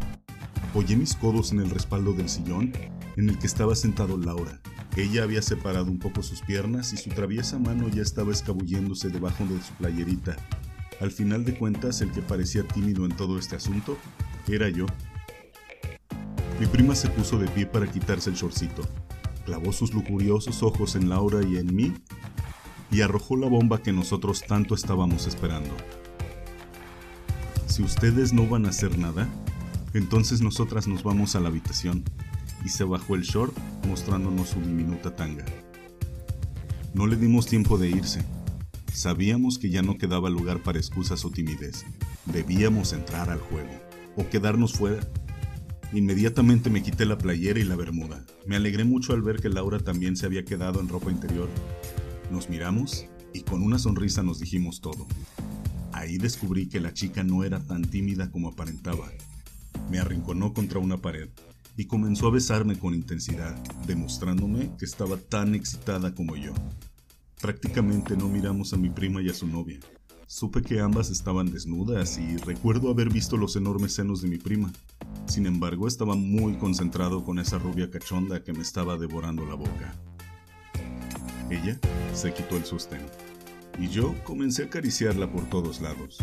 Apoyé 0.70 0.96
mis 0.96 1.14
codos 1.14 1.52
en 1.52 1.60
el 1.60 1.70
respaldo 1.70 2.12
del 2.12 2.28
sillón 2.28 2.72
en 3.16 3.30
el 3.30 3.38
que 3.38 3.46
estaba 3.46 3.74
sentado 3.74 4.16
Laura. 4.16 4.60
Ella 4.96 5.22
había 5.22 5.42
separado 5.42 5.90
un 5.90 5.98
poco 5.98 6.22
sus 6.22 6.42
piernas 6.42 6.92
y 6.92 6.96
su 6.96 7.10
traviesa 7.10 7.58
mano 7.58 7.88
ya 7.88 8.02
estaba 8.02 8.32
escabulléndose 8.32 9.08
debajo 9.08 9.44
de 9.44 9.62
su 9.62 9.72
playerita, 9.74 10.36
al 11.00 11.12
final 11.12 11.44
de 11.44 11.54
cuentas, 11.54 12.00
el 12.00 12.10
que 12.10 12.22
parecía 12.22 12.66
tímido 12.66 13.04
en 13.04 13.16
todo 13.16 13.38
este 13.38 13.54
asunto 13.54 13.96
era 14.48 14.68
yo. 14.68 14.86
Mi 16.58 16.66
prima 16.66 16.94
se 16.96 17.08
puso 17.08 17.38
de 17.38 17.46
pie 17.48 17.66
para 17.66 17.90
quitarse 17.90 18.30
el 18.30 18.36
shortcito, 18.36 18.82
clavó 19.44 19.72
sus 19.72 19.94
lujuriosos 19.94 20.62
ojos 20.62 20.96
en 20.96 21.08
Laura 21.08 21.40
y 21.46 21.56
en 21.56 21.74
mí 21.74 21.94
y 22.90 23.02
arrojó 23.02 23.36
la 23.36 23.48
bomba 23.48 23.80
que 23.80 23.92
nosotros 23.92 24.42
tanto 24.46 24.74
estábamos 24.74 25.26
esperando. 25.28 25.74
Si 27.66 27.82
ustedes 27.82 28.32
no 28.32 28.48
van 28.48 28.66
a 28.66 28.70
hacer 28.70 28.98
nada, 28.98 29.28
entonces 29.94 30.40
nosotras 30.40 30.86
nos 30.86 31.02
vamos 31.02 31.36
a 31.36 31.40
la 31.40 31.48
habitación 31.48 32.04
y 32.64 32.68
se 32.68 32.84
bajó 32.84 33.14
el 33.14 33.22
short 33.22 33.56
mostrándonos 33.86 34.50
su 34.50 34.60
diminuta 34.60 35.14
tanga. 35.14 35.44
No 36.94 37.06
le 37.06 37.16
dimos 37.16 37.46
tiempo 37.46 37.78
de 37.78 37.90
irse 37.90 38.24
Sabíamos 38.98 39.58
que 39.58 39.70
ya 39.70 39.80
no 39.80 39.96
quedaba 39.96 40.28
lugar 40.28 40.60
para 40.64 40.80
excusas 40.80 41.24
o 41.24 41.30
timidez. 41.30 41.84
Debíamos 42.26 42.92
entrar 42.92 43.30
al 43.30 43.38
juego, 43.38 43.70
o 44.16 44.28
quedarnos 44.28 44.72
fuera. 44.72 45.06
Inmediatamente 45.92 46.68
me 46.68 46.82
quité 46.82 47.06
la 47.06 47.16
playera 47.16 47.60
y 47.60 47.64
la 47.64 47.76
bermuda. 47.76 48.26
Me 48.44 48.56
alegré 48.56 48.82
mucho 48.82 49.12
al 49.12 49.22
ver 49.22 49.40
que 49.40 49.50
Laura 49.50 49.78
también 49.78 50.16
se 50.16 50.26
había 50.26 50.44
quedado 50.44 50.80
en 50.80 50.88
ropa 50.88 51.12
interior. 51.12 51.48
Nos 52.32 52.50
miramos 52.50 53.06
y 53.32 53.42
con 53.42 53.62
una 53.62 53.78
sonrisa 53.78 54.24
nos 54.24 54.40
dijimos 54.40 54.80
todo. 54.80 55.06
Ahí 55.92 56.18
descubrí 56.18 56.68
que 56.68 56.80
la 56.80 56.92
chica 56.92 57.22
no 57.22 57.44
era 57.44 57.60
tan 57.60 57.82
tímida 57.82 58.32
como 58.32 58.48
aparentaba. 58.48 59.08
Me 59.90 59.98
arrinconó 59.98 60.52
contra 60.52 60.78
una 60.78 60.98
pared 60.98 61.28
y 61.76 61.86
comenzó 61.86 62.26
a 62.26 62.32
besarme 62.32 62.78
con 62.78 62.94
intensidad, 62.94 63.56
demostrándome 63.86 64.70
que 64.78 64.84
estaba 64.84 65.16
tan 65.16 65.54
excitada 65.54 66.14
como 66.14 66.36
yo. 66.36 66.52
Prácticamente 67.40 68.16
no 68.16 68.28
miramos 68.28 68.72
a 68.72 68.76
mi 68.76 68.90
prima 68.90 69.22
y 69.22 69.28
a 69.28 69.34
su 69.34 69.46
novia. 69.46 69.78
Supe 70.26 70.60
que 70.60 70.80
ambas 70.80 71.08
estaban 71.08 71.50
desnudas 71.50 72.18
y 72.18 72.36
recuerdo 72.36 72.90
haber 72.90 73.08
visto 73.08 73.36
los 73.36 73.56
enormes 73.56 73.94
senos 73.94 74.20
de 74.20 74.28
mi 74.28 74.36
prima. 74.36 74.70
Sin 75.26 75.46
embargo, 75.46 75.88
estaba 75.88 76.16
muy 76.16 76.58
concentrado 76.58 77.24
con 77.24 77.38
esa 77.38 77.58
rubia 77.58 77.90
cachonda 77.90 78.42
que 78.42 78.52
me 78.52 78.60
estaba 78.62 78.98
devorando 78.98 79.46
la 79.46 79.54
boca. 79.54 79.94
Ella 81.48 81.78
se 82.12 82.34
quitó 82.34 82.56
el 82.56 82.64
sostén 82.64 83.00
y 83.78 83.88
yo 83.88 84.14
comencé 84.24 84.64
a 84.64 84.66
acariciarla 84.66 85.32
por 85.32 85.48
todos 85.48 85.80
lados. 85.80 86.18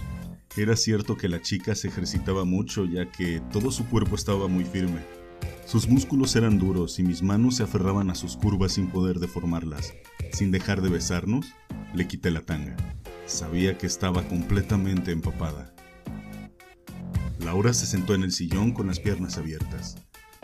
Era 0.58 0.78
cierto 0.78 1.18
que 1.18 1.28
la 1.28 1.42
chica 1.42 1.76
se 1.76 1.90
ejercitaba 1.90 2.46
mucho 2.46 2.86
ya 2.86 3.12
que 3.12 3.42
todo 3.52 3.72
su 3.72 3.86
cuerpo 3.88 4.16
estaba 4.16 4.48
muy 4.48 4.64
firme. 4.64 5.02
Sus 5.66 5.90
músculos 5.90 6.34
eran 6.38 6.60
duros 6.60 6.98
y 6.98 7.04
mis 7.04 7.22
manos 7.22 7.58
se 7.58 7.64
aferraban 7.64 8.10
a 8.10 8.16
sus 8.16 8.38
curvas 8.38 8.72
sin 8.72 8.88
poder 8.88 9.20
deformarlas. 9.20 9.94
Sin 10.32 10.52
dejar 10.52 10.82
de 10.82 10.88
besarnos, 10.88 11.48
le 11.94 12.08
quité 12.08 12.32
la 12.32 12.40
tanga. 12.40 12.78
Sabía 13.26 13.78
que 13.78 13.86
estaba 13.86 14.26
completamente 14.30 15.12
empapada. 15.12 15.74
Laura 17.40 17.74
se 17.74 17.86
sentó 17.86 18.16
en 18.16 18.24
el 18.24 18.32
sillón 18.32 18.72
con 18.72 18.88
las 18.88 19.02
piernas 19.02 19.38
abiertas. 19.38 19.98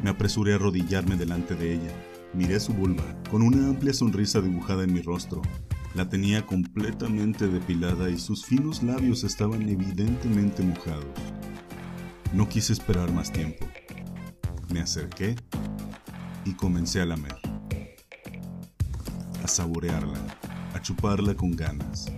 Me 0.03 0.09
apresuré 0.09 0.51
a 0.51 0.55
arrodillarme 0.55 1.15
delante 1.15 1.55
de 1.55 1.73
ella. 1.73 1.93
Miré 2.33 2.59
su 2.59 2.73
vulva, 2.73 3.05
con 3.29 3.43
una 3.43 3.69
amplia 3.69 3.93
sonrisa 3.93 4.41
dibujada 4.41 4.83
en 4.83 4.93
mi 4.93 5.01
rostro. 5.01 5.41
La 5.93 6.07
tenía 6.07 6.45
completamente 6.45 7.47
depilada 7.47 8.09
y 8.09 8.17
sus 8.17 8.45
finos 8.45 8.81
labios 8.81 9.25
estaban 9.25 9.67
evidentemente 9.67 10.63
mojados. 10.63 11.03
No 12.33 12.47
quise 12.47 12.71
esperar 12.71 13.11
más 13.11 13.29
tiempo. 13.29 13.65
Me 14.71 14.79
acerqué 14.79 15.35
y 16.45 16.53
comencé 16.53 17.01
a 17.01 17.05
lamer, 17.05 17.35
a 19.43 19.47
saborearla, 19.49 20.17
a 20.73 20.81
chuparla 20.81 21.35
con 21.35 21.57
ganas. 21.57 22.09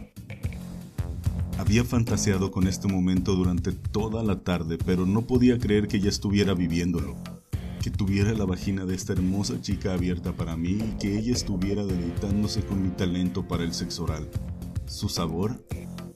Había 1.57 1.83
fantaseado 1.83 2.51
con 2.51 2.67
este 2.67 2.87
momento 2.87 3.35
durante 3.35 3.71
toda 3.71 4.21
la 4.21 4.41
tarde, 4.41 4.77
pero 4.85 5.07
no 5.07 5.23
podía 5.23 5.57
creer 5.57 5.87
que 5.87 5.99
ya 5.99 6.09
estuviera 6.09 6.53
viviéndolo, 6.53 7.17
que 7.83 7.91
tuviera 7.91 8.31
la 8.31 8.45
vagina 8.45 8.85
de 8.85 8.95
esta 8.95 9.11
hermosa 9.11 9.59
chica 9.59 9.93
abierta 9.93 10.31
para 10.31 10.55
mí 10.55 10.79
y 10.81 10.97
que 10.99 11.19
ella 11.19 11.33
estuviera 11.33 11.83
deleitándose 11.83 12.61
con 12.61 12.81
mi 12.81 12.91
talento 12.91 13.45
para 13.45 13.65
el 13.65 13.73
sexo 13.73 14.05
oral. 14.05 14.29
Su 14.85 15.09
sabor 15.09 15.67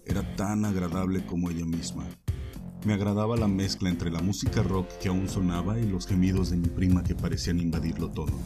era 0.06 0.34
tan 0.38 0.64
agradable 0.64 1.26
como 1.26 1.50
ella 1.50 1.66
misma. 1.66 2.08
Me 2.86 2.94
agradaba 2.94 3.36
la 3.36 3.50
mezcla 3.50 3.90
entre 3.90 4.10
la 4.10 4.22
música 4.22 4.64
rock 4.64 4.88
que 5.02 5.10
aún 5.10 5.28
sonaba 5.28 5.78
y 5.78 5.86
los 5.86 6.08
gemidos 6.08 6.52
de 6.52 6.56
mi 6.56 6.70
prima 6.70 7.04
que 7.04 7.16
parecían 7.16 7.60
invadirlo 7.60 8.12
todo. 8.12 8.40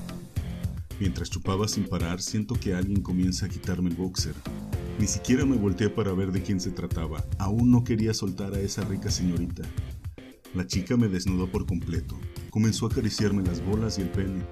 Mientras 1.00 1.30
chupaba 1.30 1.68
sin 1.68 1.88
parar, 1.88 2.24
siento 2.24 2.56
que 2.56 2.74
alguien 2.74 3.04
comienza 3.04 3.46
a 3.46 3.50
quitarme 3.50 3.92
el 3.92 3.98
boxer. 3.98 4.34
Ni 4.98 5.06
siquiera 5.06 5.46
me 5.46 5.58
volteé 5.58 5.92
para 5.92 6.12
ver 6.14 6.32
de 6.32 6.42
quién 6.42 6.60
se 6.60 6.72
trataba. 6.72 7.24
Aún 7.38 7.70
no 7.70 7.84
quería 7.84 8.16
soltar 8.16 8.56
a 8.56 8.60
esa 8.60 8.84
rica 8.84 9.12
señorita. 9.12 9.62
La 10.56 10.66
chica 10.66 10.98
me 10.98 11.08
desnudó 11.08 11.46
por 11.52 11.68
completo. 11.68 12.18
Comenzó 12.52 12.86
a 12.86 12.90
acariciarme 12.90 13.44
las 13.44 13.64
bolas 13.64 13.98
y 13.98 14.02
el 14.02 14.10
pene. 14.10 14.44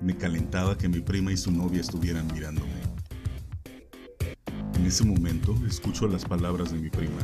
Me 0.00 0.16
calentaba 0.16 0.78
que 0.78 0.88
mi 0.88 1.00
prima 1.00 1.32
y 1.32 1.36
su 1.36 1.50
novia 1.50 1.80
estuvieran 1.80 2.32
mirándome. 2.32 2.70
En 4.74 4.86
ese 4.86 5.04
momento 5.04 5.52
escucho 5.66 6.06
las 6.06 6.24
palabras 6.24 6.70
de 6.70 6.78
mi 6.78 6.88
prima. 6.88 7.18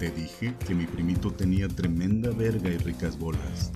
Te 0.00 0.10
dije 0.10 0.56
que 0.66 0.74
mi 0.74 0.84
primito 0.84 1.30
tenía 1.30 1.68
tremenda 1.68 2.30
verga 2.30 2.70
y 2.70 2.78
ricas 2.78 3.16
bolas. 3.16 3.70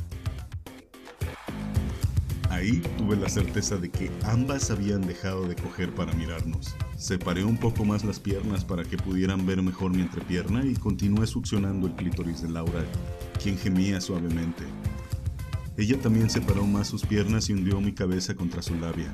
Ahí 2.50 2.82
tuve 2.98 3.14
la 3.14 3.28
certeza 3.28 3.76
de 3.76 3.90
que 3.90 4.10
ambas 4.24 4.72
habían 4.72 5.02
dejado 5.02 5.46
de 5.46 5.54
coger 5.54 5.94
para 5.94 6.12
mirarnos. 6.14 6.74
Separé 6.96 7.44
un 7.44 7.58
poco 7.58 7.84
más 7.84 8.02
las 8.02 8.18
piernas 8.18 8.64
para 8.64 8.82
que 8.82 8.96
pudieran 8.96 9.46
ver 9.46 9.62
mejor 9.62 9.92
mi 9.92 10.02
entrepierna 10.02 10.66
y 10.66 10.74
continué 10.74 11.28
succionando 11.28 11.86
el 11.86 11.94
clítoris 11.94 12.42
de 12.42 12.50
Laura, 12.50 12.84
quien 13.40 13.56
gemía 13.56 14.00
suavemente. 14.00 14.64
Ella 15.76 16.00
también 16.00 16.30
separó 16.30 16.66
más 16.66 16.86
sus 16.86 17.04
piernas 17.04 17.48
y 17.48 17.52
hundió 17.52 17.80
mi 17.80 17.92
cabeza 17.92 18.34
contra 18.34 18.62
su 18.62 18.74
labia. 18.76 19.12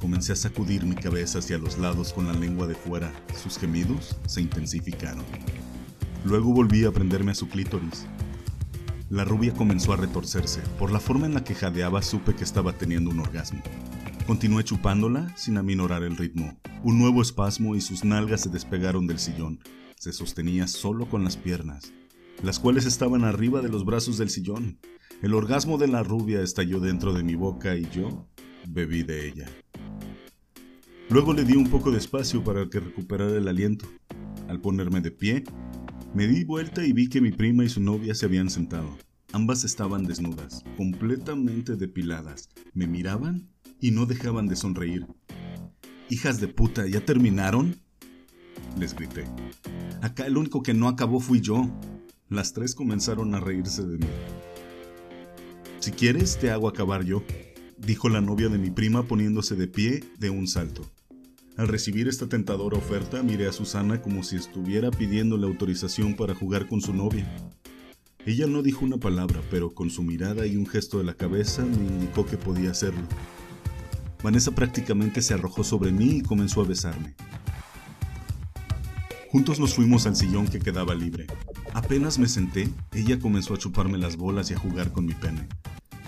Comencé 0.00 0.32
a 0.32 0.36
sacudir 0.36 0.86
mi 0.86 0.94
cabeza 0.94 1.40
hacia 1.40 1.58
los 1.58 1.76
lados 1.76 2.14
con 2.14 2.26
la 2.26 2.32
lengua 2.32 2.66
de 2.66 2.74
fuera. 2.74 3.12
Sus 3.42 3.58
gemidos 3.58 4.16
se 4.26 4.40
intensificaron. 4.40 5.24
Luego 6.24 6.54
volví 6.54 6.84
a 6.84 6.90
prenderme 6.90 7.32
a 7.32 7.34
su 7.34 7.48
clítoris. 7.48 8.06
La 9.10 9.24
rubia 9.24 9.52
comenzó 9.52 9.92
a 9.92 9.96
retorcerse. 9.96 10.62
Por 10.78 10.90
la 10.90 11.00
forma 11.00 11.26
en 11.26 11.34
la 11.34 11.44
que 11.44 11.54
jadeaba 11.54 12.00
supe 12.00 12.34
que 12.34 12.44
estaba 12.44 12.72
teniendo 12.72 13.10
un 13.10 13.20
orgasmo. 13.20 13.62
Continué 14.26 14.64
chupándola 14.64 15.36
sin 15.36 15.58
aminorar 15.58 16.02
el 16.02 16.16
ritmo. 16.16 16.56
Un 16.82 16.98
nuevo 16.98 17.20
espasmo 17.20 17.76
y 17.76 17.82
sus 17.82 18.04
nalgas 18.04 18.42
se 18.42 18.48
despegaron 18.48 19.06
del 19.06 19.18
sillón. 19.18 19.60
Se 19.98 20.14
sostenía 20.14 20.66
solo 20.66 21.10
con 21.10 21.24
las 21.24 21.36
piernas, 21.36 21.92
las 22.42 22.58
cuales 22.58 22.86
estaban 22.86 23.24
arriba 23.24 23.60
de 23.60 23.68
los 23.68 23.84
brazos 23.84 24.16
del 24.16 24.30
sillón. 24.30 24.78
El 25.22 25.34
orgasmo 25.34 25.76
de 25.76 25.86
la 25.86 26.02
rubia 26.02 26.40
estalló 26.40 26.80
dentro 26.80 27.12
de 27.12 27.22
mi 27.22 27.34
boca 27.34 27.76
y 27.76 27.86
yo 27.90 28.26
bebí 28.66 29.02
de 29.02 29.28
ella. 29.28 29.46
Luego 31.10 31.34
le 31.34 31.44
di 31.44 31.56
un 31.56 31.68
poco 31.68 31.90
de 31.90 31.98
espacio 31.98 32.42
para 32.42 32.70
que 32.70 32.80
recuperara 32.80 33.36
el 33.36 33.46
aliento. 33.46 33.86
Al 34.48 34.62
ponerme 34.62 35.02
de 35.02 35.10
pie, 35.10 35.44
me 36.14 36.26
di 36.26 36.44
vuelta 36.44 36.86
y 36.86 36.94
vi 36.94 37.08
que 37.08 37.20
mi 37.20 37.32
prima 37.32 37.64
y 37.64 37.68
su 37.68 37.82
novia 37.82 38.14
se 38.14 38.24
habían 38.24 38.48
sentado. 38.48 38.96
Ambas 39.32 39.64
estaban 39.64 40.04
desnudas, 40.04 40.64
completamente 40.78 41.76
depiladas. 41.76 42.48
Me 42.72 42.86
miraban 42.86 43.50
y 43.78 43.90
no 43.90 44.06
dejaban 44.06 44.48
de 44.48 44.56
sonreír. 44.56 45.06
Hijas 46.08 46.40
de 46.40 46.48
puta, 46.48 46.86
¿ya 46.86 47.04
terminaron? 47.04 47.76
Les 48.78 48.94
grité. 48.94 49.26
Acá 50.00 50.24
el 50.24 50.38
único 50.38 50.62
que 50.62 50.72
no 50.72 50.88
acabó 50.88 51.20
fui 51.20 51.42
yo. 51.42 51.68
Las 52.30 52.54
tres 52.54 52.74
comenzaron 52.74 53.34
a 53.34 53.40
reírse 53.40 53.84
de 53.84 53.98
mí. 53.98 54.06
Si 55.80 55.92
quieres, 55.92 56.38
te 56.38 56.50
hago 56.50 56.68
acabar 56.68 57.04
yo, 57.04 57.22
dijo 57.78 58.10
la 58.10 58.20
novia 58.20 58.50
de 58.50 58.58
mi 58.58 58.70
prima 58.70 59.04
poniéndose 59.04 59.56
de 59.56 59.66
pie 59.66 60.04
de 60.18 60.28
un 60.28 60.46
salto. 60.46 60.82
Al 61.56 61.68
recibir 61.68 62.06
esta 62.06 62.28
tentadora 62.28 62.76
oferta, 62.76 63.22
miré 63.22 63.48
a 63.48 63.52
Susana 63.52 64.02
como 64.02 64.22
si 64.22 64.36
estuviera 64.36 64.90
pidiéndole 64.90 65.46
autorización 65.46 66.16
para 66.16 66.34
jugar 66.34 66.68
con 66.68 66.82
su 66.82 66.92
novia. 66.92 67.26
Ella 68.26 68.46
no 68.46 68.60
dijo 68.62 68.84
una 68.84 68.98
palabra, 68.98 69.40
pero 69.50 69.72
con 69.72 69.88
su 69.88 70.02
mirada 70.02 70.46
y 70.46 70.58
un 70.58 70.66
gesto 70.66 70.98
de 70.98 71.04
la 71.04 71.14
cabeza 71.14 71.64
me 71.64 71.76
indicó 71.76 72.26
que 72.26 72.36
podía 72.36 72.72
hacerlo. 72.72 73.08
Vanessa 74.22 74.50
prácticamente 74.50 75.22
se 75.22 75.32
arrojó 75.32 75.64
sobre 75.64 75.92
mí 75.92 76.18
y 76.18 76.20
comenzó 76.20 76.60
a 76.60 76.66
besarme. 76.66 77.14
Juntos 79.30 79.58
nos 79.58 79.72
fuimos 79.72 80.06
al 80.06 80.16
sillón 80.16 80.46
que 80.46 80.58
quedaba 80.58 80.94
libre. 80.94 81.26
Apenas 81.72 82.18
me 82.18 82.28
senté, 82.28 82.68
ella 82.92 83.18
comenzó 83.18 83.54
a 83.54 83.58
chuparme 83.58 83.96
las 83.96 84.16
bolas 84.16 84.50
y 84.50 84.54
a 84.54 84.58
jugar 84.58 84.92
con 84.92 85.06
mi 85.06 85.14
pene. 85.14 85.48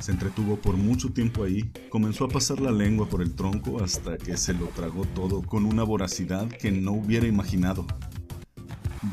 Se 0.03 0.11
entretuvo 0.11 0.57
por 0.57 0.77
mucho 0.77 1.13
tiempo 1.13 1.45
ahí, 1.45 1.71
comenzó 1.89 2.25
a 2.25 2.29
pasar 2.29 2.59
la 2.61 2.73
lengua 2.73 3.09
por 3.09 3.23
el 3.23 3.37
tronco 3.37 3.81
hasta 3.81 4.19
que 4.19 4.37
se 4.37 4.53
lo 4.53 4.67
tragó 4.67 5.05
todo 5.05 5.43
con 5.43 5.65
una 5.65 5.85
voracidad 5.85 6.49
que 6.49 6.73
no 6.73 6.91
hubiera 6.91 7.29
imaginado. 7.29 7.87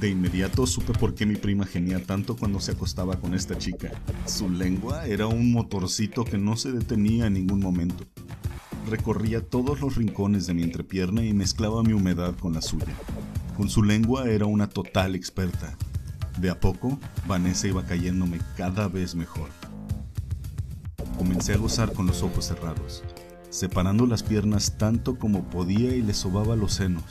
De 0.02 0.10
inmediato 0.10 0.66
supe 0.66 0.94
por 0.94 1.14
qué 1.14 1.28
mi 1.28 1.36
prima 1.36 1.68
gemía 1.68 2.04
tanto 2.04 2.36
cuando 2.36 2.60
se 2.60 2.72
acostaba 2.72 3.20
con 3.20 3.36
esta 3.36 3.56
chica. 3.56 3.92
Su 4.26 4.50
lengua 4.50 5.06
era 5.06 5.28
un 5.28 5.52
motorcito 5.52 6.26
que 6.26 6.40
no 6.40 6.58
se 6.58 6.72
detenía 6.72 7.28
en 7.28 7.34
ningún 7.34 7.60
momento. 7.60 8.06
Recorría 8.90 9.48
todos 9.48 9.82
los 9.82 9.96
rincones 9.96 10.48
de 10.48 10.56
mi 10.56 10.64
entrepierna 10.64 11.24
y 11.24 11.34
mezclaba 11.34 11.84
mi 11.84 11.94
humedad 11.94 12.34
con 12.36 12.54
la 12.56 12.64
suya. 12.64 12.98
Con 13.56 13.70
su 13.70 13.84
lengua 13.84 14.28
era 14.28 14.48
una 14.48 14.68
total 14.68 15.14
experta. 15.14 15.78
De 16.40 16.50
a 16.50 16.60
poco, 16.60 17.00
Vanessa 17.28 17.68
iba 17.68 17.86
cayéndome 17.86 18.40
cada 18.58 18.88
vez 18.88 19.14
mejor. 19.14 19.50
Comencé 21.20 21.54
a 21.54 21.58
gozar 21.58 21.92
con 21.92 22.08
los 22.08 22.24
ojos 22.24 22.46
cerrados, 22.46 23.04
separando 23.50 24.08
las 24.08 24.24
piernas 24.24 24.78
tanto 24.78 25.20
como 25.20 25.44
podía 25.50 25.94
y 25.94 26.02
le 26.02 26.14
sobaba 26.14 26.56
los 26.56 26.76
senos. 26.76 27.04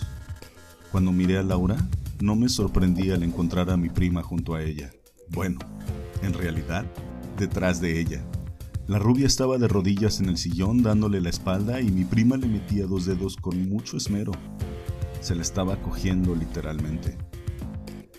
Cuando 0.90 1.12
miré 1.12 1.36
a 1.36 1.42
Laura, 1.42 1.76
no 2.18 2.34
me 2.34 2.48
sorprendí 2.48 3.10
al 3.10 3.22
encontrar 3.22 3.68
a 3.68 3.76
mi 3.76 3.90
prima 3.90 4.22
junto 4.22 4.54
a 4.54 4.62
ella. 4.62 4.90
Bueno, 5.28 5.58
en 6.22 6.32
realidad, 6.32 6.86
detrás 7.38 7.82
de 7.82 8.00
ella. 8.00 8.24
La 8.86 8.98
rubia 8.98 9.26
estaba 9.26 9.58
de 9.58 9.68
rodillas 9.68 10.20
en 10.20 10.30
el 10.30 10.38
sillón 10.38 10.82
dándole 10.82 11.20
la 11.20 11.28
espalda 11.28 11.82
y 11.82 11.90
mi 11.90 12.06
prima 12.06 12.38
le 12.38 12.48
metía 12.48 12.86
dos 12.86 13.04
dedos 13.04 13.36
con 13.36 13.68
mucho 13.68 13.98
esmero. 13.98 14.32
Se 15.20 15.34
la 15.34 15.42
estaba 15.42 15.76
cogiendo 15.82 16.34
literalmente. 16.34 17.27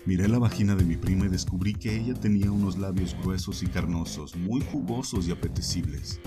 Miré 0.06 0.28
la 0.28 0.38
vagina 0.38 0.74
de 0.74 0.84
mi 0.84 0.96
prima 0.96 1.26
y 1.26 1.28
descubrí 1.28 1.74
que 1.74 1.94
ella 1.94 2.14
tenía 2.14 2.50
unos 2.50 2.78
labios 2.78 3.14
gruesos 3.22 3.62
y 3.62 3.66
carnosos, 3.66 4.34
muy 4.34 4.62
jugosos 4.62 5.28
y 5.28 5.30
apetecibles. 5.30 6.20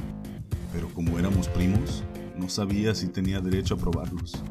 Pero 0.71 0.89
como 0.93 1.17
éramos 1.17 1.47
primos, 1.47 2.03
no 2.37 2.49
sabía 2.49 2.93
si 2.93 3.07
tenía 3.07 3.41
derecho 3.41 3.73
a 3.73 3.77
probarlos. 3.77 4.43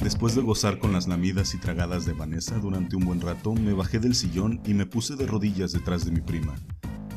Después 0.00 0.34
de 0.34 0.42
gozar 0.42 0.78
con 0.78 0.92
las 0.92 1.08
lamidas 1.08 1.54
y 1.54 1.58
tragadas 1.58 2.06
de 2.06 2.12
Vanessa 2.12 2.56
durante 2.58 2.94
un 2.94 3.04
buen 3.04 3.20
rato, 3.20 3.52
me 3.52 3.72
bajé 3.72 3.98
del 3.98 4.14
sillón 4.14 4.60
y 4.64 4.72
me 4.72 4.86
puse 4.86 5.16
de 5.16 5.26
rodillas 5.26 5.72
detrás 5.72 6.04
de 6.04 6.12
mi 6.12 6.20
prima. 6.20 6.54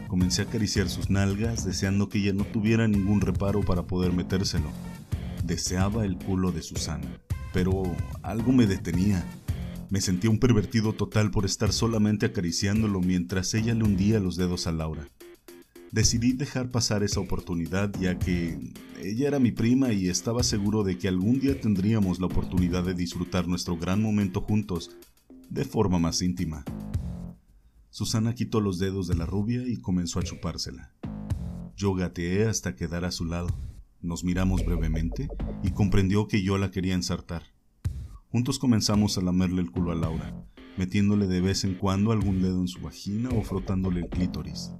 Comencé 0.08 0.42
a 0.42 0.46
acariciar 0.46 0.90
sus 0.90 1.10
nalgas, 1.10 1.64
deseando 1.64 2.10
que 2.10 2.18
ella 2.18 2.34
no 2.34 2.44
tuviera 2.44 2.88
ningún 2.88 3.22
reparo 3.22 3.62
para 3.62 3.84
poder 3.84 4.14
metérselo. 4.14 4.70
Deseaba 5.46 6.06
el 6.06 6.18
culo 6.18 6.52
de 6.52 6.62
Susana, 6.62 7.08
pero 7.54 7.84
algo 8.22 8.52
me 8.52 8.66
detenía. 8.66 9.24
Me 9.94 10.02
sentía 10.02 10.32
un 10.32 10.40
pervertido 10.40 10.94
total 10.94 11.30
por 11.30 11.46
estar 11.46 11.72
solamente 11.72 12.26
acariciándolo 12.26 13.00
mientras 13.00 13.54
ella 13.54 13.76
le 13.76 13.84
hundía 13.84 14.20
los 14.20 14.38
dedos 14.38 14.66
a 14.66 14.72
Laura. 14.72 15.08
Decidí 15.92 16.34
dejar 16.34 16.72
pasar 16.72 17.04
esa 17.04 17.20
oportunidad 17.20 17.94
ya 18.00 18.18
que 18.18 18.58
ella 19.04 19.28
era 19.28 19.38
mi 19.38 19.52
prima 19.52 19.94
y 19.94 20.10
estaba 20.10 20.42
seguro 20.42 20.84
de 20.84 20.98
que 20.98 21.08
algún 21.08 21.40
día 21.40 21.62
tendríamos 21.62 22.20
la 22.20 22.26
oportunidad 22.26 22.84
de 22.84 22.96
disfrutar 22.96 23.48
nuestro 23.48 23.78
gran 23.78 24.02
momento 24.02 24.42
juntos 24.42 24.90
de 25.52 25.64
forma 25.64 26.00
más 26.00 26.24
íntima. 26.24 26.66
Susana 27.92 28.34
quitó 28.34 28.62
los 28.62 28.80
dedos 28.80 29.08
de 29.08 29.14
la 29.14 29.28
rubia 29.28 29.62
y 29.62 29.78
comenzó 29.78 30.18
a 30.18 30.24
chupársela. 30.24 30.92
Yo 31.78 31.94
gateé 31.94 32.48
hasta 32.48 32.76
quedar 32.76 33.06
a 33.06 33.12
su 33.12 33.26
lado. 33.26 33.56
Nos 34.02 34.24
miramos 34.24 34.66
brevemente 34.66 35.30
y 35.62 35.70
comprendió 35.70 36.28
que 36.28 36.42
yo 36.42 36.58
la 36.58 36.72
quería 36.72 36.96
ensartar. 36.96 37.44
Juntos 38.34 38.58
comenzamos 38.58 39.16
a 39.20 39.22
lamerle 39.22 39.62
el 39.62 39.70
culo 39.70 39.92
a 39.92 39.96
Laura, 39.96 40.34
metiéndole 40.76 41.28
de 41.28 41.40
vez 41.40 41.66
en 41.66 41.76
cuando 41.76 42.12
algún 42.12 42.42
dedo 42.42 42.62
en 42.62 42.68
su 42.68 42.82
vagina 42.82 43.30
o 43.30 43.44
frotándole 43.44 44.00
el 44.00 44.10
clítoris. 44.10 44.72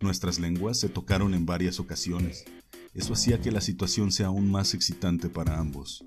Nuestras 0.00 0.38
lenguas 0.38 0.78
se 0.78 0.88
tocaron 0.88 1.34
en 1.34 1.44
varias 1.44 1.80
ocasiones. 1.80 2.44
Eso 2.94 3.14
hacía 3.14 3.40
que 3.40 3.50
la 3.50 3.60
situación 3.60 4.12
sea 4.12 4.28
aún 4.28 4.48
más 4.48 4.74
excitante 4.74 5.28
para 5.28 5.58
ambos. 5.58 6.04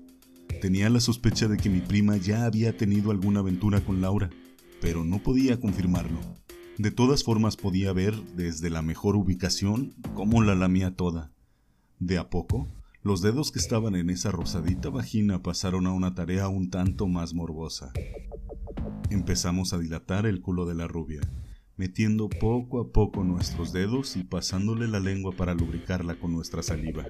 Tenía 0.62 0.88
la 0.88 1.00
sospecha 1.00 1.46
de 1.46 1.58
que 1.58 1.68
mi 1.68 1.80
prima 1.80 2.16
ya 2.16 2.46
había 2.46 2.74
tenido 2.74 3.10
alguna 3.10 3.40
aventura 3.40 3.84
con 3.84 4.00
Laura, 4.00 4.30
pero 4.80 5.04
no 5.04 5.22
podía 5.22 5.60
confirmarlo. 5.60 6.18
De 6.78 6.90
todas 6.90 7.22
formas 7.22 7.58
podía 7.58 7.92
ver 7.92 8.14
desde 8.34 8.70
la 8.70 8.80
mejor 8.80 9.14
ubicación 9.14 9.94
cómo 10.14 10.42
la 10.42 10.54
lamía 10.54 10.96
toda. 10.96 11.32
De 11.98 12.16
a 12.16 12.30
poco, 12.30 12.66
los 13.02 13.22
dedos 13.22 13.52
que 13.52 13.60
estaban 13.60 13.94
en 13.94 14.10
esa 14.10 14.32
rosadita 14.32 14.90
vagina 14.90 15.42
pasaron 15.42 15.86
a 15.86 15.92
una 15.92 16.14
tarea 16.14 16.48
un 16.48 16.68
tanto 16.68 17.06
más 17.06 17.32
morbosa. 17.32 17.92
Empezamos 19.10 19.72
a 19.72 19.78
dilatar 19.78 20.26
el 20.26 20.40
culo 20.40 20.66
de 20.66 20.74
la 20.74 20.88
rubia, 20.88 21.20
metiendo 21.76 22.28
poco 22.28 22.80
a 22.80 22.92
poco 22.92 23.22
nuestros 23.22 23.72
dedos 23.72 24.16
y 24.16 24.24
pasándole 24.24 24.88
la 24.88 24.98
lengua 24.98 25.32
para 25.36 25.54
lubricarla 25.54 26.18
con 26.18 26.32
nuestra 26.32 26.62
saliva. 26.62 27.06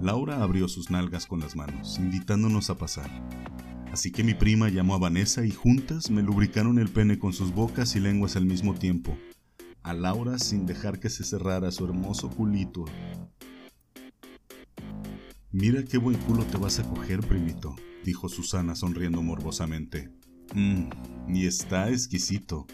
Laura 0.00 0.42
abrió 0.42 0.68
sus 0.68 0.90
nalgas 0.90 1.26
con 1.26 1.40
las 1.40 1.54
manos, 1.54 1.98
invitándonos 1.98 2.68
a 2.70 2.76
pasar. 2.76 3.10
Así 3.92 4.10
que 4.10 4.24
mi 4.24 4.34
prima 4.34 4.68
llamó 4.68 4.94
a 4.94 4.98
Vanessa 4.98 5.46
y 5.46 5.50
juntas 5.50 6.10
me 6.10 6.22
lubricaron 6.22 6.78
el 6.78 6.88
pene 6.88 7.18
con 7.18 7.32
sus 7.32 7.54
bocas 7.54 7.96
y 7.96 8.00
lenguas 8.00 8.36
al 8.36 8.46
mismo 8.46 8.74
tiempo, 8.74 9.16
a 9.82 9.94
Laura 9.94 10.38
sin 10.38 10.66
dejar 10.66 11.00
que 11.00 11.08
se 11.08 11.24
cerrara 11.24 11.70
su 11.70 11.84
hermoso 11.84 12.28
culito. 12.28 12.84
Mira 15.50 15.84
qué 15.84 15.98
buen 15.98 16.16
culo 16.18 16.44
te 16.44 16.56
vas 16.58 16.78
a 16.78 16.88
coger, 16.88 17.20
primito, 17.20 17.74
dijo 18.04 18.28
Susana 18.28 18.74
sonriendo 18.74 19.22
morbosamente. 19.22 20.10
Mmm, 20.54 20.88
y 21.28 21.46
está 21.46 21.90
exquisito, 21.90 22.66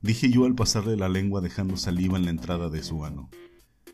dije 0.00 0.30
yo 0.30 0.44
al 0.44 0.54
pasarle 0.54 0.96
la 0.96 1.08
lengua 1.08 1.40
dejando 1.40 1.76
saliva 1.76 2.18
en 2.18 2.24
la 2.24 2.30
entrada 2.30 2.68
de 2.68 2.82
su 2.82 3.04
ano. 3.04 3.30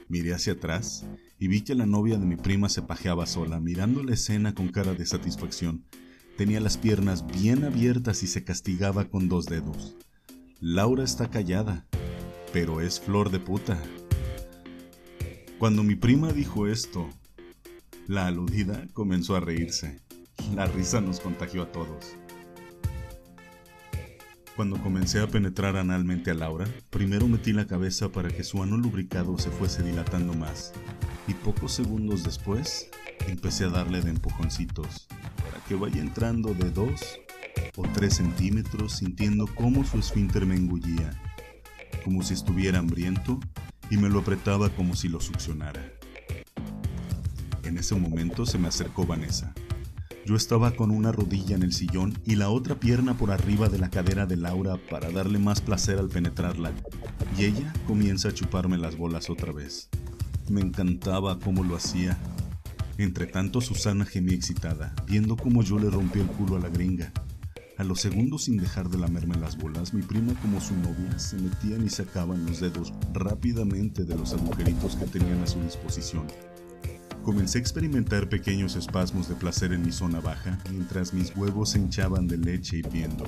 Miré 0.09 0.35
hacia 0.35 0.55
atrás 0.55 1.07
y 1.39 1.49
vi 1.49 1.63
que 1.63 1.75
la 1.75 1.87
novia 1.87 2.19
de 2.19 2.27
mi 2.27 2.37
prima 2.37 2.69
se 2.69 2.83
pajeaba 2.83 3.27
sola, 3.27 3.61
mirando 3.61 4.03
la 4.03 4.15
escena 4.15 4.55
con 4.55 4.69
cara 4.69 4.95
de 4.95 5.07
satisfacción 5.07 5.85
Tenía 6.37 6.61
las 6.61 6.77
piernas 6.77 7.27
bien 7.27 7.65
abiertas 7.65 8.23
y 8.23 8.27
se 8.27 8.45
castigaba 8.45 9.07
con 9.07 9.27
dos 9.27 9.47
dedos. 9.47 9.97
Laura 10.61 11.03
está 11.03 11.31
callada, 11.31 11.87
pero 12.53 12.83
es 12.83 13.01
flor 13.01 13.31
de 13.31 13.39
puta. 13.39 13.83
Cuando 15.59 15.83
mi 15.83 15.95
prima 15.95 16.35
dijo 16.35 16.67
esto, 16.67 17.09
la 18.07 18.27
aludida 18.27 18.87
comenzó 18.93 19.37
a 19.37 19.41
reírse. 19.41 20.01
La 20.55 20.67
risa 20.67 21.01
nos 21.01 21.21
contagió 21.21 21.63
a 21.63 21.73
todos. 21.73 22.17
Cuando 24.55 24.81
comencé 24.81 25.21
a 25.21 25.27
penetrar 25.27 25.77
analmente 25.77 26.31
a 26.31 26.35
Laura, 26.35 26.67
primero 26.91 27.29
metí 27.29 27.53
la 27.53 27.67
cabeza 27.67 28.11
para 28.11 28.29
que 28.29 28.45
su 28.45 28.63
ano 28.63 28.77
lubricado 28.77 29.37
se 29.39 29.51
fuese 29.51 29.83
dilatando 29.83 30.33
más, 30.35 30.73
y 31.27 31.35
pocos 31.35 31.73
segundos 31.73 32.23
después 32.23 32.89
empecé 33.27 33.65
a 33.65 33.71
darle 33.71 34.01
de 34.01 34.11
empujoncitos 34.11 35.09
que 35.69 35.75
vaya 35.75 36.01
entrando 36.01 36.55
de 36.55 36.71
2 36.71 37.21
o 37.77 37.83
3 37.83 38.15
centímetros 38.15 38.93
sintiendo 38.93 39.47
cómo 39.55 39.85
su 39.85 39.99
esfínter 39.99 40.47
me 40.47 40.55
engullía, 40.55 41.11
como 42.05 42.23
si 42.23 42.35
estuviera 42.35 42.79
hambriento 42.79 43.41
y 43.91 43.97
me 43.97 44.09
lo 44.09 44.21
apretaba 44.21 44.71
como 44.71 44.95
si 44.95 45.09
lo 45.09 45.21
succionara. 45.21 45.96
En 47.67 47.79
ese 47.79 47.95
momento 47.95 48.47
se 48.47 48.59
me 48.59 48.69
acercó 48.69 49.07
Vanessa. 49.07 49.53
Yo 50.25 50.35
estaba 50.35 50.73
con 50.73 50.91
una 50.91 51.13
rodilla 51.13 51.55
en 51.55 51.63
el 51.63 51.73
sillón 51.73 52.19
y 52.25 52.37
la 52.37 52.49
otra 52.49 52.81
pierna 52.81 53.17
por 53.17 53.31
arriba 53.31 53.69
de 53.69 53.79
la 53.79 53.91
cadera 53.91 54.27
de 54.27 54.37
Laura 54.37 54.77
para 54.91 55.11
darle 55.11 55.39
más 55.39 55.61
placer 55.61 55.99
al 55.99 56.09
penetrarla, 56.09 56.73
y 57.39 57.45
ella 57.45 57.73
comienza 57.87 58.29
a 58.29 58.35
chuparme 58.35 58.79
las 58.79 58.97
bolas 58.97 59.31
otra 59.31 59.53
vez. 59.53 59.89
Me 60.49 60.61
encantaba 60.61 61.39
cómo 61.39 61.63
lo 61.63 61.77
hacía 61.77 62.19
entre 62.99 63.27
tanto, 63.27 63.61
Susana 63.61 64.07
gemía 64.07 64.35
excitada, 64.35 64.95
viendo 65.07 65.37
cómo 65.37 65.63
yo 65.63 65.79
le 65.79 65.91
rompí 65.91 66.19
el 66.19 66.29
culo 66.29 66.57
a 66.57 66.61
la 66.61 66.71
gringa. 66.71 67.13
A 67.77 67.85
los 67.85 68.01
segundos, 68.01 68.45
sin 68.45 68.57
dejar 68.57 68.89
de 68.89 68.97
lamerme 68.97 69.37
las 69.37 69.59
bolas, 69.59 69.93
mi 69.93 70.01
prima 70.01 70.33
como 70.41 70.63
su 70.63 70.75
novia 70.77 71.19
se 71.19 71.37
metían 71.37 71.85
y 71.85 71.91
sacaban 71.91 72.47
los 72.47 72.61
dedos 72.61 72.95
rápidamente 73.13 74.05
de 74.05 74.17
los 74.17 74.33
agujeritos 74.33 74.97
que 74.97 75.05
tenían 75.05 75.43
a 75.43 75.47
su 75.47 75.61
disposición. 75.61 76.27
Comencé 77.27 77.59
a 77.59 77.61
experimentar 77.61 78.29
pequeños 78.29 78.77
espasmos 78.77 79.29
de 79.29 79.35
placer 79.35 79.73
en 79.73 79.85
mi 79.85 79.91
zona 79.91 80.21
baja 80.21 80.61
mientras 80.71 81.13
mis 81.13 81.37
huevos 81.37 81.71
se 81.71 81.81
hinchaban 81.81 82.29
de 82.29 82.39
leche 82.39 82.77
hirviendo. 82.77 83.25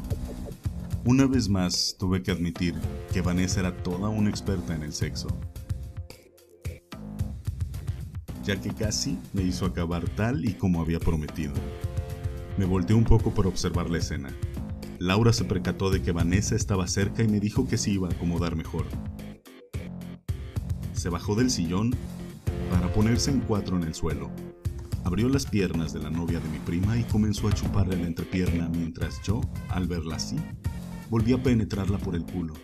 Una 1.04 1.26
vez 1.26 1.48
más, 1.48 1.96
tuve 1.98 2.22
que 2.22 2.30
admitir 2.30 2.76
que 3.12 3.22
Vanessa 3.22 3.58
era 3.58 3.76
toda 3.76 4.08
una 4.08 4.30
experta 4.30 4.76
en 4.76 4.84
el 4.84 4.92
sexo 4.92 5.26
ya 8.44 8.60
que 8.60 8.70
casi 8.70 9.18
me 9.32 9.42
hizo 9.42 9.66
acabar 9.66 10.08
tal 10.10 10.44
y 10.44 10.54
como 10.54 10.80
había 10.80 11.00
prometido. 11.00 11.54
Me 12.56 12.66
volteé 12.66 12.94
un 12.94 13.04
poco 13.04 13.34
para 13.34 13.48
observar 13.48 13.90
la 13.90 13.98
escena. 13.98 14.30
Laura 15.00 15.32
se 15.32 15.44
percató 15.44 15.90
de 15.90 16.02
que 16.02 16.12
Vanessa 16.12 16.54
estaba 16.54 16.86
cerca 16.86 17.24
y 17.24 17.28
me 17.28 17.40
dijo 17.40 17.66
que 17.66 17.76
se 17.76 17.90
iba 17.90 18.06
a 18.06 18.12
acomodar 18.12 18.54
mejor. 18.54 18.86
Se 20.92 21.08
bajó 21.08 21.34
del 21.34 21.50
sillón 21.50 21.96
para 22.70 22.92
ponerse 22.92 23.30
en 23.30 23.40
cuatro 23.40 23.76
en 23.76 23.84
el 23.84 23.94
suelo. 23.94 24.30
Abrió 25.04 25.28
las 25.28 25.46
piernas 25.46 25.92
de 25.92 26.00
la 26.00 26.10
novia 26.10 26.40
de 26.40 26.48
mi 26.48 26.58
prima 26.58 26.98
y 26.98 27.04
comenzó 27.04 27.48
a 27.48 27.52
chuparle 27.52 27.96
la 27.96 28.06
entrepierna 28.06 28.68
mientras 28.68 29.22
yo, 29.22 29.40
al 29.68 29.86
verla 29.86 30.16
así, 30.16 30.36
volví 31.10 31.32
a 31.32 31.42
penetrarla 31.42 31.98
por 31.98 32.14
el 32.14 32.24
culo 32.24 32.54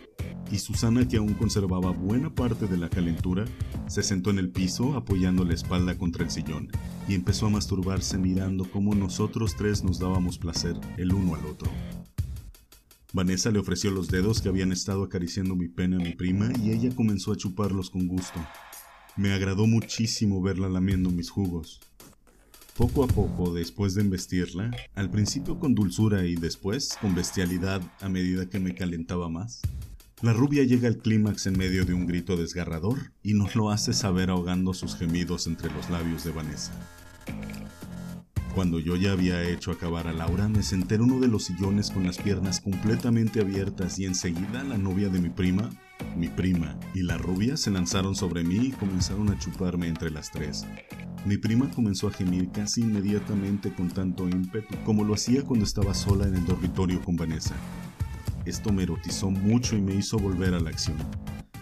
y 0.50 0.58
Susana, 0.58 1.08
que 1.08 1.16
aún 1.16 1.34
conservaba 1.34 1.90
buena 1.90 2.32
parte 2.32 2.66
de 2.66 2.76
la 2.76 2.88
calentura, 2.88 3.44
se 3.88 4.02
sentó 4.02 4.30
en 4.30 4.38
el 4.38 4.50
piso 4.50 4.94
apoyando 4.94 5.44
la 5.44 5.54
espalda 5.54 5.98
contra 5.98 6.24
el 6.24 6.30
sillón 6.30 6.68
y 7.08 7.14
empezó 7.14 7.46
a 7.46 7.50
masturbarse 7.50 8.18
mirando 8.18 8.64
cómo 8.70 8.94
nosotros 8.94 9.56
tres 9.56 9.82
nos 9.82 9.98
dábamos 9.98 10.38
placer 10.38 10.76
el 10.96 11.12
uno 11.12 11.34
al 11.34 11.44
otro. 11.46 11.70
Vanessa 13.12 13.50
le 13.50 13.58
ofreció 13.58 13.90
los 13.90 14.08
dedos 14.08 14.42
que 14.42 14.48
habían 14.48 14.72
estado 14.72 15.04
acariciando 15.04 15.54
mi 15.54 15.68
pene 15.68 15.96
a 15.96 15.98
mi 16.00 16.14
prima 16.14 16.50
y 16.62 16.70
ella 16.70 16.94
comenzó 16.94 17.32
a 17.32 17.36
chuparlos 17.36 17.90
con 17.90 18.08
gusto. 18.08 18.40
Me 19.16 19.32
agradó 19.32 19.68
muchísimo 19.68 20.42
verla 20.42 20.68
lamiendo 20.68 21.10
mis 21.10 21.30
jugos. 21.30 21.80
Poco 22.76 23.04
a 23.04 23.06
poco, 23.06 23.54
después 23.54 23.94
de 23.94 24.00
embestirla, 24.00 24.72
al 24.96 25.08
principio 25.08 25.60
con 25.60 25.76
dulzura 25.76 26.24
y 26.24 26.34
después 26.34 26.98
con 27.00 27.14
bestialidad 27.14 27.80
a 28.00 28.08
medida 28.08 28.50
que 28.50 28.58
me 28.58 28.74
calentaba 28.74 29.28
más, 29.28 29.62
la 30.20 30.32
rubia 30.32 30.64
llega 30.64 30.88
al 30.88 30.98
clímax 30.98 31.46
en 31.46 31.56
medio 31.56 31.84
de 31.84 31.94
un 31.94 32.06
grito 32.08 32.36
desgarrador 32.36 33.12
y 33.22 33.34
nos 33.34 33.54
lo 33.54 33.70
hace 33.70 33.92
saber 33.92 34.30
ahogando 34.30 34.74
sus 34.74 34.96
gemidos 34.96 35.46
entre 35.46 35.72
los 35.72 35.90
labios 35.90 36.24
de 36.24 36.32
Vanessa. 36.32 36.72
Cuando 38.54 38.80
yo 38.80 38.96
ya 38.96 39.12
había 39.12 39.42
hecho 39.48 39.70
acabar 39.70 40.08
a 40.08 40.12
Laura, 40.12 40.48
me 40.48 40.62
senté 40.62 40.96
en 40.96 41.02
uno 41.02 41.20
de 41.20 41.28
los 41.28 41.44
sillones 41.44 41.90
con 41.90 42.04
las 42.04 42.18
piernas 42.18 42.60
completamente 42.60 43.40
abiertas 43.40 43.98
y 43.98 44.06
enseguida 44.06 44.64
la 44.64 44.78
novia 44.78 45.08
de 45.08 45.20
mi 45.20 45.28
prima, 45.28 45.70
mi 46.16 46.28
prima 46.28 46.78
y 46.94 47.02
la 47.02 47.18
rubia 47.18 47.56
se 47.56 47.70
lanzaron 47.70 48.14
sobre 48.14 48.44
mí 48.44 48.56
y 48.56 48.70
comenzaron 48.70 49.30
a 49.30 49.38
chuparme 49.38 49.88
entre 49.88 50.10
las 50.10 50.30
tres. 50.30 50.64
Mi 51.24 51.38
prima 51.38 51.70
comenzó 51.70 52.08
a 52.08 52.12
gemir 52.12 52.50
casi 52.50 52.82
inmediatamente 52.82 53.72
con 53.72 53.88
tanto 53.88 54.28
ímpetu 54.28 54.76
como 54.84 55.04
lo 55.04 55.14
hacía 55.14 55.42
cuando 55.42 55.64
estaba 55.64 55.94
sola 55.94 56.26
en 56.26 56.36
el 56.36 56.46
dormitorio 56.46 57.02
con 57.02 57.16
Vanessa. 57.16 57.54
Esto 58.44 58.72
me 58.72 58.82
erotizó 58.82 59.30
mucho 59.30 59.76
y 59.76 59.80
me 59.80 59.94
hizo 59.94 60.18
volver 60.18 60.54
a 60.54 60.60
la 60.60 60.70
acción. 60.70 60.98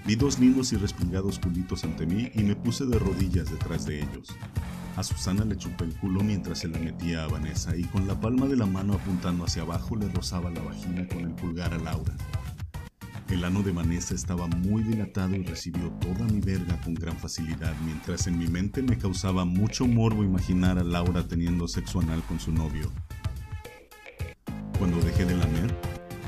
Vi 0.04 0.16
dos 0.16 0.40
lindos 0.40 0.72
y 0.72 0.76
respingados 0.76 1.38
culitos 1.38 1.84
ante 1.84 2.06
mí 2.06 2.30
y 2.34 2.42
me 2.42 2.56
puse 2.56 2.84
de 2.86 2.98
rodillas 2.98 3.50
detrás 3.50 3.86
de 3.86 4.00
ellos. 4.00 4.36
A 4.96 5.02
Susana 5.04 5.44
le 5.44 5.56
chupé 5.56 5.84
el 5.84 5.94
culo 5.94 6.22
mientras 6.22 6.58
se 6.58 6.68
la 6.68 6.78
metía 6.78 7.24
a 7.24 7.28
Vanessa 7.28 7.76
y 7.76 7.84
con 7.84 8.06
la 8.06 8.20
palma 8.20 8.46
de 8.46 8.56
la 8.56 8.66
mano 8.66 8.94
apuntando 8.94 9.44
hacia 9.44 9.62
abajo 9.62 9.96
le 9.96 10.08
rozaba 10.08 10.50
la 10.50 10.60
vagina 10.60 11.06
con 11.06 11.20
el 11.20 11.30
pulgar 11.30 11.72
a 11.72 11.78
Laura. 11.78 12.14
El 13.32 13.46
ano 13.46 13.62
de 13.62 13.72
Vanessa 13.72 14.14
estaba 14.14 14.46
muy 14.46 14.82
dilatado 14.82 15.34
y 15.34 15.42
recibió 15.42 15.88
toda 15.92 16.26
mi 16.26 16.40
verga 16.40 16.78
con 16.82 16.92
gran 16.92 17.16
facilidad, 17.16 17.74
mientras 17.86 18.26
en 18.26 18.38
mi 18.38 18.46
mente 18.46 18.82
me 18.82 18.98
causaba 18.98 19.46
mucho 19.46 19.86
morbo 19.86 20.22
imaginar 20.22 20.78
a 20.78 20.84
Laura 20.84 21.26
teniendo 21.26 21.66
sexo 21.66 22.00
anal 22.00 22.22
con 22.24 22.38
su 22.38 22.52
novio. 22.52 22.92
Cuando 24.78 25.00
dejé 25.00 25.24
de 25.24 25.34
lamer, 25.34 25.74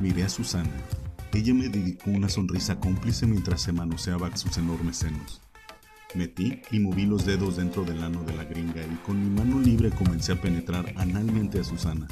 Miré 0.01 0.23
a 0.23 0.31
Susana. 0.31 0.73
Ella 1.35 1.53
me 1.53 1.69
dedicó 1.69 2.11
una 2.11 2.31
sonrisa 2.31 2.81
cómplice 2.81 3.27
mientras 3.27 3.61
se 3.61 3.73
manoseaba 3.73 4.35
sus 4.35 4.57
enormes 4.57 4.97
senos. 4.97 5.43
Metí 6.15 6.63
y 6.71 6.79
moví 6.79 7.05
los 7.05 7.27
dedos 7.27 7.57
dentro 7.57 7.85
del 7.85 8.03
ano 8.03 8.23
de 8.23 8.35
la 8.35 8.45
gringa 8.45 8.81
y 8.81 8.97
con 9.05 9.23
mi 9.23 9.29
mano 9.29 9.61
libre 9.61 9.91
comencé 9.91 10.33
a 10.33 10.41
penetrar 10.41 10.95
analmente 10.97 11.61
a 11.61 11.65
Susana. 11.65 12.09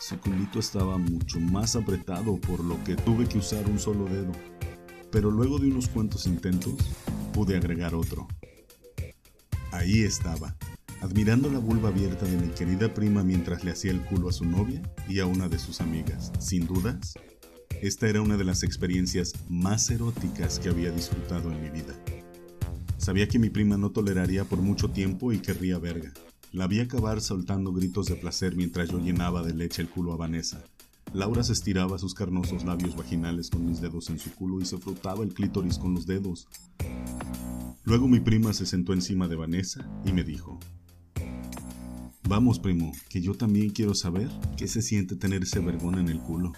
Su 0.00 0.18
culito 0.18 0.58
estaba 0.58 0.96
mucho 0.96 1.38
más 1.38 1.76
apretado 1.76 2.40
por 2.40 2.64
lo 2.64 2.82
que 2.84 2.96
tuve 2.96 3.28
que 3.28 3.36
usar 3.36 3.68
un 3.68 3.78
solo 3.78 4.06
dedo, 4.06 4.32
pero 5.12 5.30
luego 5.30 5.58
de 5.58 5.68
unos 5.68 5.88
cuantos 5.88 6.26
intentos 6.26 6.74
pude 7.34 7.54
agregar 7.54 7.94
otro. 7.94 8.26
Ahí 9.72 10.00
estaba, 10.02 10.56
admirando 11.02 11.50
la 11.50 11.58
vulva 11.58 11.90
abierta 11.90 12.24
de 12.24 12.38
mi 12.38 12.48
querida 12.48 12.94
prima 12.94 13.22
mientras 13.22 13.62
le 13.62 13.72
hacía 13.72 13.90
el 13.90 14.00
culo 14.00 14.30
a 14.30 14.32
su 14.32 14.46
novia 14.46 14.80
y 15.06 15.20
a 15.20 15.26
una 15.26 15.50
de 15.50 15.58
sus 15.58 15.82
amigas. 15.82 16.32
Sin 16.38 16.66
dudas, 16.66 17.12
esta 17.82 18.08
era 18.08 18.22
una 18.22 18.38
de 18.38 18.44
las 18.44 18.62
experiencias 18.62 19.34
más 19.50 19.90
eróticas 19.90 20.58
que 20.58 20.70
había 20.70 20.90
disfrutado 20.92 21.52
en 21.52 21.60
mi 21.60 21.68
vida. 21.68 21.94
Sabía 22.96 23.28
que 23.28 23.38
mi 23.38 23.50
prima 23.50 23.76
no 23.76 23.90
toleraría 23.90 24.46
por 24.46 24.60
mucho 24.60 24.88
tiempo 24.88 25.30
y 25.30 25.40
querría 25.40 25.78
verga. 25.78 26.10
La 26.52 26.66
vi 26.66 26.80
acabar 26.80 27.20
soltando 27.20 27.72
gritos 27.72 28.06
de 28.06 28.16
placer 28.16 28.56
mientras 28.56 28.88
yo 28.88 28.98
llenaba 28.98 29.44
de 29.44 29.54
leche 29.54 29.82
el 29.82 29.88
culo 29.88 30.12
a 30.12 30.16
Vanessa. 30.16 30.64
Laura 31.12 31.44
se 31.44 31.52
estiraba 31.52 31.96
sus 31.96 32.12
carnosos 32.12 32.64
labios 32.64 32.96
vaginales 32.96 33.50
con 33.50 33.64
mis 33.66 33.80
dedos 33.80 34.10
en 34.10 34.18
su 34.18 34.34
culo 34.34 34.60
y 34.60 34.64
se 34.64 34.78
frotaba 34.78 35.22
el 35.22 35.32
clítoris 35.32 35.78
con 35.78 35.94
los 35.94 36.06
dedos. 36.06 36.48
Luego 37.84 38.08
mi 38.08 38.18
prima 38.18 38.52
se 38.52 38.66
sentó 38.66 38.92
encima 38.92 39.28
de 39.28 39.36
Vanessa 39.36 39.88
y 40.04 40.12
me 40.12 40.24
dijo, 40.24 40.58
Vamos, 42.28 42.58
primo, 42.58 42.92
que 43.08 43.20
yo 43.20 43.34
también 43.34 43.70
quiero 43.70 43.94
saber 43.94 44.28
qué 44.56 44.66
se 44.66 44.82
siente 44.82 45.14
tener 45.14 45.44
ese 45.44 45.60
vergón 45.60 46.00
en 46.00 46.08
el 46.08 46.18
culo. 46.18 46.52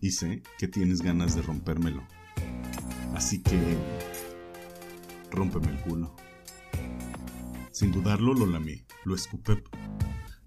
Y 0.00 0.10
sé 0.10 0.42
que 0.58 0.66
tienes 0.66 1.02
ganas 1.02 1.36
de 1.36 1.42
rompérmelo. 1.42 2.02
Así 3.14 3.42
que... 3.42 3.58
Rómpeme 5.30 5.70
el 5.70 5.80
culo. 5.82 6.16
Sin 7.72 7.92
dudarlo 7.92 8.34
lo 8.34 8.46
lamí, 8.46 8.82
lo 9.04 9.14
escupí, 9.14 9.52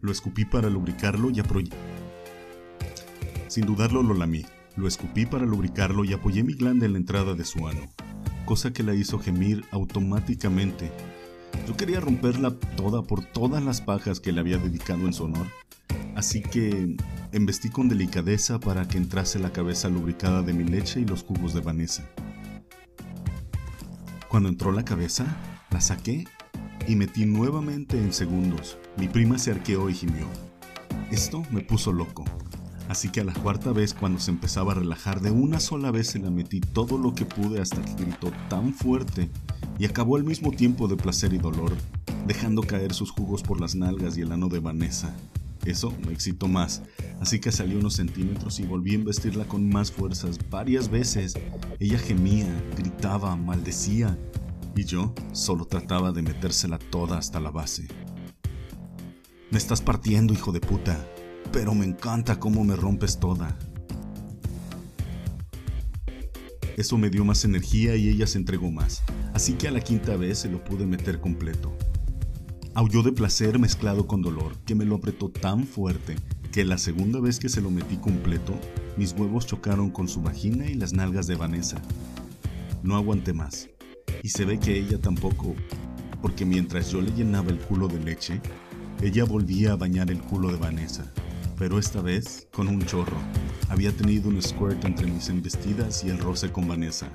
lo 0.02 0.12
escupí 0.12 0.46
para 0.46 0.70
lubricarlo 0.70 1.30
y 1.30 1.40
apoyé. 1.40 1.72
Sin 3.48 3.66
dudarlo 3.66 4.04
lo 4.04 4.14
lamí, 4.14 4.46
lo 4.76 4.88
escupí 4.88 5.26
para 5.26 5.46
lubricarlo 5.46 6.04
y 6.06 6.14
apoyé 6.14 6.44
mi 6.44 6.54
glande 6.54 6.86
en 6.86 6.94
la 6.94 7.00
entrada 7.00 7.34
de 7.34 7.46
su 7.46 7.68
ano, 7.68 7.90
cosa 8.46 8.72
que 8.72 8.84
la 8.84 8.94
hizo 8.94 9.20
gemir 9.20 9.66
automáticamente. 9.72 10.92
Yo 11.68 11.76
quería 11.76 12.00
romperla 12.00 12.52
toda 12.78 13.04
por 13.04 13.26
todas 13.26 13.64
las 13.64 13.82
pajas 13.82 14.20
que 14.20 14.32
le 14.32 14.40
había 14.40 14.58
dedicado 14.58 15.06
en 15.06 15.14
su 15.14 15.26
honor, 15.26 15.48
así 16.16 16.42
que 16.42 16.96
embestí 17.32 17.70
con 17.70 17.90
delicadeza 17.90 18.60
para 18.60 18.88
que 18.88 18.98
entrase 18.98 19.40
la 19.40 19.52
cabeza 19.52 19.90
lubricada 19.90 20.42
de 20.42 20.54
mi 20.54 20.64
leche 20.64 21.02
y 21.02 21.06
los 21.06 21.24
cubos 21.24 21.54
de 21.54 21.62
Vanessa. 21.62 22.10
Cuando 24.30 24.48
entró 24.48 24.72
la 24.72 24.86
cabeza, 24.86 25.26
la 25.72 25.82
saqué 25.82 26.26
y 26.92 26.96
metí 26.98 27.26
nuevamente 27.26 27.98
en 27.98 28.12
segundos. 28.12 28.78
Mi 28.98 29.08
prima 29.08 29.38
se 29.38 29.52
arqueó 29.52 29.90
y 29.90 29.94
gimió. 29.94 30.28
Esto 31.10 31.42
me 31.50 31.62
puso 31.62 31.94
loco. 31.94 32.26
Así 32.90 33.08
que 33.08 33.22
a 33.22 33.24
la 33.24 33.34
cuarta 33.34 33.72
vez 33.72 33.94
cuando 33.94 34.20
se 34.20 34.30
empezaba 34.30 34.74
a 34.74 34.76
relajar 34.76 35.22
de 35.22 35.32
una 35.32 35.62
sola 35.62 35.90
vez 35.92 36.08
se 36.08 36.20
la 36.20 36.30
metí 36.30 36.60
todo 36.60 36.98
lo 36.98 37.16
que 37.16 37.24
pude 37.24 37.62
hasta 37.62 37.82
que 37.82 38.04
gritó 38.04 38.34
tan 38.50 38.74
fuerte 38.74 39.30
y 39.80 39.86
acabó 39.86 40.18
al 40.18 40.26
mismo 40.26 40.52
tiempo 40.52 40.90
de 40.90 40.98
placer 40.98 41.34
y 41.34 41.38
dolor, 41.38 41.72
dejando 42.28 42.62
caer 42.62 42.94
sus 42.94 43.10
jugos 43.10 43.42
por 43.42 43.62
las 43.62 43.74
nalgas 43.74 44.18
y 44.18 44.22
el 44.22 44.34
ano 44.34 44.50
de 44.50 44.60
Vanessa. 44.60 45.16
Eso 45.64 45.94
me 46.06 46.12
excitó 46.12 46.50
más, 46.50 46.82
así 47.22 47.40
que 47.40 47.54
salí 47.54 47.76
unos 47.76 47.94
centímetros 47.94 48.60
y 48.60 48.64
volví 48.64 48.92
a 48.92 48.96
investirla 48.96 49.46
con 49.46 49.70
más 49.70 49.94
fuerzas 49.94 50.38
varias 50.50 50.90
veces. 50.90 51.36
Ella 51.80 52.00
gemía, 52.00 52.62
gritaba, 52.76 53.38
maldecía, 53.38 54.18
y 54.76 54.86
yo 54.86 55.14
solo 55.32 55.66
trataba 55.66 56.12
de 56.12 56.22
metérsela 56.22 56.78
toda 56.78 57.18
hasta 57.18 57.40
la 57.40 57.52
base. 57.52 57.88
Me 59.50 59.58
estás 59.58 59.82
partiendo, 59.82 60.34
hijo 60.34 60.52
de 60.52 60.62
puta, 60.62 61.06
pero 61.52 61.74
me 61.74 61.86
encanta 61.86 62.40
cómo 62.40 62.64
me 62.64 62.76
rompes 62.76 63.20
toda. 63.20 63.58
Eso 66.78 66.98
me 66.98 67.10
dio 67.10 67.26
más 67.26 67.44
energía 67.44 67.96
y 67.96 68.08
ella 68.10 68.26
se 68.26 68.38
entregó 68.38 68.72
más, 68.72 69.04
así 69.34 69.54
que 69.54 69.68
a 69.68 69.72
la 69.72 69.82
quinta 69.82 70.16
vez 70.16 70.40
se 70.40 70.50
lo 70.50 70.64
pude 70.64 70.86
meter 70.86 71.20
completo. 71.20 71.76
Aulló 72.74 73.04
de 73.04 73.12
placer 73.12 73.60
mezclado 73.60 74.08
con 74.08 74.22
dolor, 74.22 74.58
que 74.66 74.76
me 74.76 74.86
lo 74.86 74.96
apretó 74.96 75.30
tan 75.30 75.66
fuerte 75.66 76.16
que 76.52 76.64
la 76.64 76.78
segunda 76.78 77.20
vez 77.20 77.40
que 77.40 77.50
se 77.50 77.62
lo 77.62 77.70
metí 77.70 77.98
completo, 77.98 78.54
mis 78.98 79.14
huevos 79.14 79.46
chocaron 79.46 79.90
con 79.90 80.08
su 80.08 80.22
vagina 80.22 80.66
y 80.66 80.76
las 80.76 80.94
nalgas 80.94 81.28
de 81.28 81.36
Vanessa. 81.36 81.82
No 82.84 82.96
aguanté 82.96 83.34
más, 83.34 83.70
y 84.24 84.30
se 84.30 84.46
ve 84.46 84.60
que 84.60 84.78
ella 84.78 85.00
tampoco, 85.00 85.56
porque 86.22 86.46
mientras 86.46 86.92
yo 86.92 87.02
le 87.02 87.12
llenaba 87.12 87.50
el 87.50 87.60
culo 87.60 87.88
de 87.88 88.00
leche, 88.00 88.42
ella 89.02 89.26
volvía 89.26 89.74
a 89.74 89.76
bañar 89.76 90.12
el 90.12 90.22
culo 90.22 90.50
de 90.50 90.58
Vanessa, 90.58 91.12
pero 91.58 91.80
esta 91.80 92.02
vez 92.02 92.48
con 92.52 92.68
un 92.68 92.86
chorro. 92.86 93.18
Había 93.70 93.92
tenido 93.92 94.30
un 94.30 94.42
squirt 94.42 94.84
entre 94.86 95.08
mis 95.08 95.30
embestidas 95.30 96.04
y 96.04 96.10
el 96.10 96.20
roce 96.20 96.52
con 96.52 96.68
Vanessa. 96.68 97.10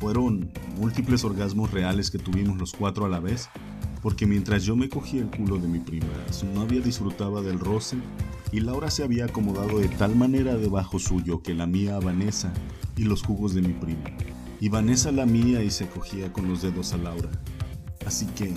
Fueron 0.00 0.50
múltiples 0.78 1.24
orgasmos 1.24 1.70
reales 1.70 2.10
que 2.10 2.18
tuvimos 2.18 2.58
los 2.58 2.72
cuatro 2.72 3.06
a 3.06 3.08
la 3.08 3.20
vez 3.20 3.48
porque 4.06 4.24
mientras 4.24 4.62
yo 4.62 4.76
me 4.76 4.88
cogía 4.88 5.20
el 5.20 5.30
culo 5.30 5.58
de 5.58 5.66
mi 5.66 5.80
prima, 5.80 6.06
su 6.30 6.46
novia 6.46 6.80
disfrutaba 6.80 7.42
del 7.42 7.58
roce 7.58 7.96
y 8.52 8.60
Laura 8.60 8.88
se 8.88 9.02
había 9.02 9.24
acomodado 9.24 9.80
de 9.80 9.88
tal 9.88 10.14
manera 10.14 10.56
debajo 10.56 11.00
suyo 11.00 11.42
que 11.42 11.54
lamía 11.54 11.96
a 11.96 11.98
Vanessa 11.98 12.52
y 12.96 13.02
los 13.02 13.24
jugos 13.24 13.52
de 13.52 13.62
mi 13.62 13.72
prima, 13.72 14.04
y 14.60 14.68
Vanessa 14.68 15.12
lamía 15.12 15.62
y 15.62 15.70
se 15.70 15.86
cogía 15.86 16.32
con 16.32 16.48
los 16.48 16.62
dedos 16.62 16.92
a 16.92 16.96
Laura. 16.96 17.30
Así 18.06 18.26
que 18.26 18.52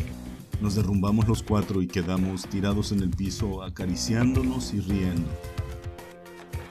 nos 0.62 0.76
derrumbamos 0.76 1.28
los 1.28 1.44
cuatro 1.44 1.82
y 1.82 1.88
quedamos 1.88 2.48
tirados 2.48 2.92
en 2.92 3.02
el 3.02 3.10
piso 3.10 3.64
acariciándonos 3.64 4.74
y 4.74 4.82
riendo. 4.82 5.30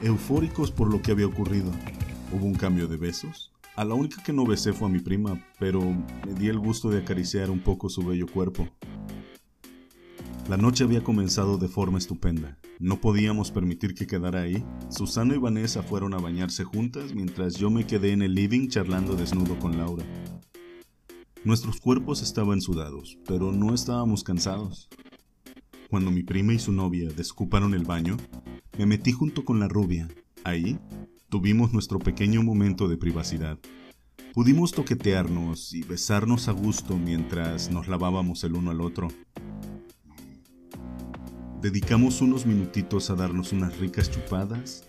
Eufóricos 0.03 0.71
por 0.71 0.93
lo 0.93 1.03
que 1.03 1.13
había 1.13 1.27
ocurrido. 1.27 1.71
Hubo 2.33 2.45
un 2.45 2.55
cambio 2.55 2.89
de 2.89 2.99
besos, 2.99 3.51
a 3.79 3.85
la 3.85 3.95
única 3.95 4.21
que 4.25 4.33
no 4.33 4.45
besé 4.45 4.73
fue 4.73 4.89
a 4.89 4.91
mi 4.91 4.99
prima, 4.99 5.41
pero 5.61 5.81
me 5.81 6.35
di 6.35 6.49
el 6.49 6.59
gusto 6.59 6.91
de 6.91 6.99
acariciar 6.99 7.49
un 7.49 7.61
poco 7.61 7.89
su 7.89 8.05
bello 8.05 8.27
cuerpo. 8.27 8.69
La 10.49 10.57
noche 10.57 10.85
había 10.85 11.05
comenzado 11.05 11.59
de 11.59 11.69
forma 11.69 11.99
estupenda. 11.99 12.59
No 12.79 13.01
podíamos 13.01 13.51
permitir 13.51 13.95
que 13.95 14.07
quedara 14.07 14.41
ahí. 14.43 14.65
Susana 14.89 15.35
y 15.35 15.39
Vanessa 15.39 15.83
fueron 15.83 16.15
a 16.15 16.19
bañarse 16.19 16.65
juntas 16.65 17.15
mientras 17.15 17.55
yo 17.57 17.71
me 17.71 17.87
quedé 17.87 18.13
en 18.13 18.23
el 18.23 18.35
living 18.35 18.69
charlando 18.69 19.15
desnudo 19.15 19.59
con 19.59 19.77
Laura. 19.77 20.05
Nuestros 21.45 21.81
cuerpos 21.81 22.23
estaban 22.23 22.61
sudados, 22.61 23.19
pero 23.27 23.53
no 23.53 23.75
estábamos 23.75 24.25
cansados. 24.25 24.89
Cuando 25.91 26.11
mi 26.11 26.23
prima 26.23 26.55
y 26.55 26.59
su 26.59 26.73
novia 26.73 27.09
descuparon 27.15 27.75
el 27.75 27.85
baño, 27.85 28.17
me 28.77 28.87
metí 28.87 29.13
junto 29.13 29.45
con 29.45 29.61
la 29.61 29.69
rubia. 29.69 30.09
Ahí 30.45 30.79
Tuvimos 31.31 31.75
nuestro 31.75 31.99
pequeño 31.99 32.43
momento 32.43 32.89
de 32.89 32.97
privacidad. 32.97 33.59
Pudimos 34.33 34.73
toquetearnos 34.73 35.75
y 35.75 35.83
besarnos 35.83 36.49
a 36.49 36.53
gusto 36.53 36.97
mientras 36.97 37.71
nos 37.71 37.87
lavábamos 37.87 38.45
el 38.45 38.55
uno 38.55 38.71
al 38.71 38.81
otro. 38.81 39.09
Dedicamos 41.61 42.21
unos 42.21 42.47
minutitos 42.47 43.11
a 43.11 43.17
darnos 43.17 43.51
unas 43.51 43.77
ricas 43.79 44.13
chupadas, 44.13 44.85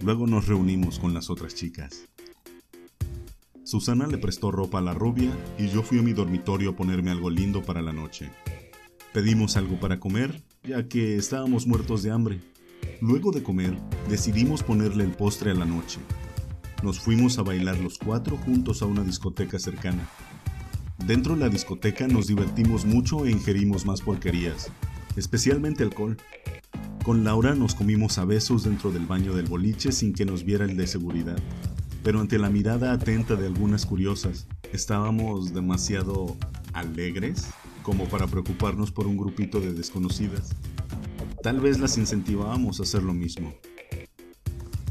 luego 0.00 0.28
nos 0.28 0.46
reunimos 0.46 1.00
con 1.00 1.14
las 1.14 1.30
otras 1.30 1.56
chicas. 1.56 2.08
Susana 3.64 4.06
le 4.06 4.18
prestó 4.18 4.52
ropa 4.52 4.78
a 4.78 4.82
la 4.82 4.94
rubia 4.94 5.36
y 5.58 5.66
yo 5.66 5.82
fui 5.82 5.98
a 5.98 6.02
mi 6.02 6.12
dormitorio 6.12 6.70
a 6.70 6.76
ponerme 6.76 7.10
algo 7.10 7.28
lindo 7.28 7.62
para 7.62 7.82
la 7.82 7.92
noche. 7.92 8.30
Pedimos 9.12 9.56
algo 9.56 9.80
para 9.80 9.98
comer, 9.98 10.44
ya 10.62 10.86
que 10.86 11.16
estábamos 11.16 11.66
muertos 11.66 12.04
de 12.04 12.12
hambre. 12.12 12.40
Luego 13.00 13.32
de 13.32 13.42
comer, 13.42 13.76
decidimos 14.08 14.62
ponerle 14.62 15.02
el 15.02 15.10
postre 15.10 15.50
a 15.50 15.54
la 15.54 15.64
noche. 15.64 15.98
Nos 16.84 17.00
fuimos 17.00 17.36
a 17.38 17.42
bailar 17.42 17.80
los 17.80 17.98
cuatro 17.98 18.36
juntos 18.36 18.80
a 18.82 18.86
una 18.86 19.02
discoteca 19.02 19.58
cercana. 19.58 20.08
Dentro 21.04 21.34
de 21.34 21.40
la 21.40 21.48
discoteca 21.48 22.06
nos 22.06 22.28
divertimos 22.28 22.84
mucho 22.84 23.26
e 23.26 23.32
ingerimos 23.32 23.84
más 23.84 24.02
porquerías, 24.02 24.70
especialmente 25.16 25.82
alcohol. 25.82 26.16
Con 27.04 27.24
Laura 27.24 27.54
nos 27.54 27.74
comimos 27.74 28.18
a 28.18 28.24
besos 28.24 28.64
dentro 28.64 28.92
del 28.92 29.06
baño 29.06 29.34
del 29.34 29.46
boliche 29.46 29.92
sin 29.92 30.12
que 30.12 30.24
nos 30.24 30.44
viera 30.44 30.64
el 30.64 30.76
de 30.76 30.86
seguridad, 30.86 31.38
pero 32.02 32.20
ante 32.20 32.38
la 32.38 32.50
mirada 32.50 32.92
atenta 32.92 33.36
de 33.36 33.46
algunas 33.46 33.86
curiosas, 33.86 34.46
estábamos 34.72 35.52
demasiado 35.52 36.36
alegres 36.72 37.48
como 37.82 38.04
para 38.06 38.26
preocuparnos 38.26 38.92
por 38.92 39.06
un 39.06 39.16
grupito 39.16 39.60
de 39.60 39.72
desconocidas. 39.72 40.50
Tal 41.42 41.60
vez 41.60 41.80
las 41.80 41.98
incentivábamos 41.98 42.78
a 42.78 42.84
hacer 42.84 43.02
lo 43.02 43.14
mismo. 43.14 43.52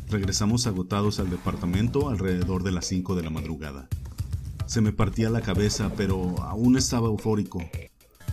Regresamos 0.10 0.68
agotados 0.68 1.20
al 1.22 1.30
departamento 1.30 2.10
alrededor 2.10 2.64
de 2.64 2.74
las 2.74 2.86
5 2.88 3.16
de 3.16 3.24
la 3.24 3.30
madrugada. 3.30 3.88
Se 4.66 4.82
me 4.82 4.92
partía 4.92 5.30
la 5.30 5.42
cabeza, 5.42 5.94
pero 5.96 6.42
aún 6.42 6.78
estaba 6.78 7.08
eufórico. 7.08 7.62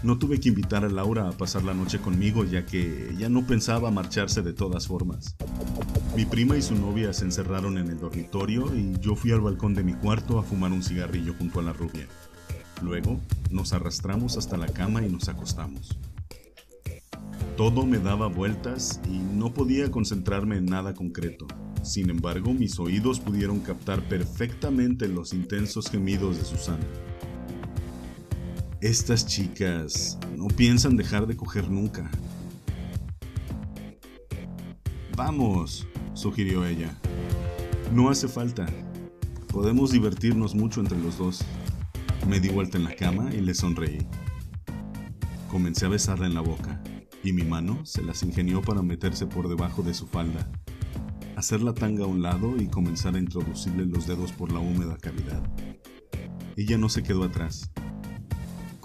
No 0.05 0.17
tuve 0.17 0.39
que 0.39 0.49
invitar 0.49 0.85
a 0.85 0.89
Laura 0.89 1.29
a 1.29 1.33
pasar 1.33 1.65
la 1.65 1.75
noche 1.75 1.99
conmigo, 1.99 2.45
ya 2.45 2.65
que 2.65 3.13
ya 3.19 3.29
no 3.29 3.45
pensaba 3.45 3.91
marcharse 3.91 4.43
de 4.43 4.53
todas 4.53 4.87
formas. 4.87 5.35
Mi 6.15 6.25
prima 6.25 6.57
y 6.57 6.63
su 6.63 6.77
novia 6.77 7.13
se 7.13 7.25
encerraron 7.25 7.79
en 7.79 7.89
el 7.89 7.99
dormitorio 7.99 8.73
y 8.77 8.97
yo 9.01 9.17
fui 9.17 9.33
al 9.33 9.41
balcón 9.41 9.75
de 9.75 9.83
mi 9.83 9.95
cuarto 9.95 10.39
a 10.39 10.45
fumar 10.45 10.71
un 10.71 10.85
cigarrillo 10.85 11.35
junto 11.37 11.59
a 11.59 11.65
la 11.65 11.73
rubia. 11.73 12.07
Luego 12.81 13.21
nos 13.51 13.73
arrastramos 13.73 14.37
hasta 14.37 14.57
la 14.57 14.69
cama 14.69 15.03
y 15.05 15.11
nos 15.11 15.29
acostamos. 15.29 15.99
Todo 17.57 17.85
me 17.85 17.99
daba 17.99 18.29
vueltas 18.29 19.01
y 19.05 19.19
no 19.19 19.53
podía 19.53 19.91
concentrarme 19.91 20.59
en 20.59 20.67
nada 20.67 20.95
concreto. 20.95 21.49
Sin 21.83 22.09
embargo, 22.09 22.55
mis 22.55 22.79
oídos 22.79 23.19
pudieron 23.19 23.59
captar 23.59 24.01
perfectamente 24.09 25.09
los 25.09 25.33
intensos 25.33 25.91
gemidos 25.91 26.39
de 26.39 26.45
Susana. 26.45 26.87
Estas 28.81 29.27
chicas 29.27 30.17
no 30.37 30.47
piensan 30.47 30.97
dejar 30.97 31.27
de 31.27 31.37
coger 31.37 31.69
nunca. 31.69 32.09
Vamos, 35.17 35.85
sugirió 36.15 36.65
ella. 36.65 36.97
No 37.93 38.09
hace 38.09 38.29
falta. 38.29 38.67
Podemos 39.49 39.91
divertirnos 39.91 40.55
mucho 40.55 40.81
entre 40.81 40.97
los 40.97 41.19
dos. 41.19 41.45
Me 42.29 42.39
di 42.39 42.51
vuelta 42.51 42.79
en 42.79 42.85
la 42.85 42.95
cama 42.95 43.35
y 43.35 43.41
le 43.41 43.53
sonreí. 43.53 44.07
Comencé 45.51 45.87
a 45.87 45.89
besarla 45.89 46.27
en 46.27 46.35
la 46.35 46.41
boca, 46.41 46.81
y 47.25 47.33
mi 47.33 47.43
mano 47.43 47.85
se 47.85 48.03
las 48.05 48.23
ingenió 48.23 48.63
para 48.63 48.83
meterse 48.83 49.27
por 49.27 49.49
debajo 49.49 49.83
de 49.83 49.93
su 49.93 50.07
falda, 50.07 50.53
hacer 51.35 51.63
la 51.63 51.75
tanga 51.75 52.05
a 52.05 52.07
un 52.07 52.23
lado 52.23 52.55
y 52.57 52.69
comenzar 52.69 53.17
a 53.17 53.19
introducirle 53.19 53.87
los 53.87 54.07
dedos 54.07 54.31
por 54.31 54.53
la 54.53 54.61
húmeda 54.61 54.97
cavidad. 54.99 55.43
Ella 56.57 56.79
no 56.79 56.89
se 56.89 57.03
quedó 57.03 57.25
atrás. 57.25 57.73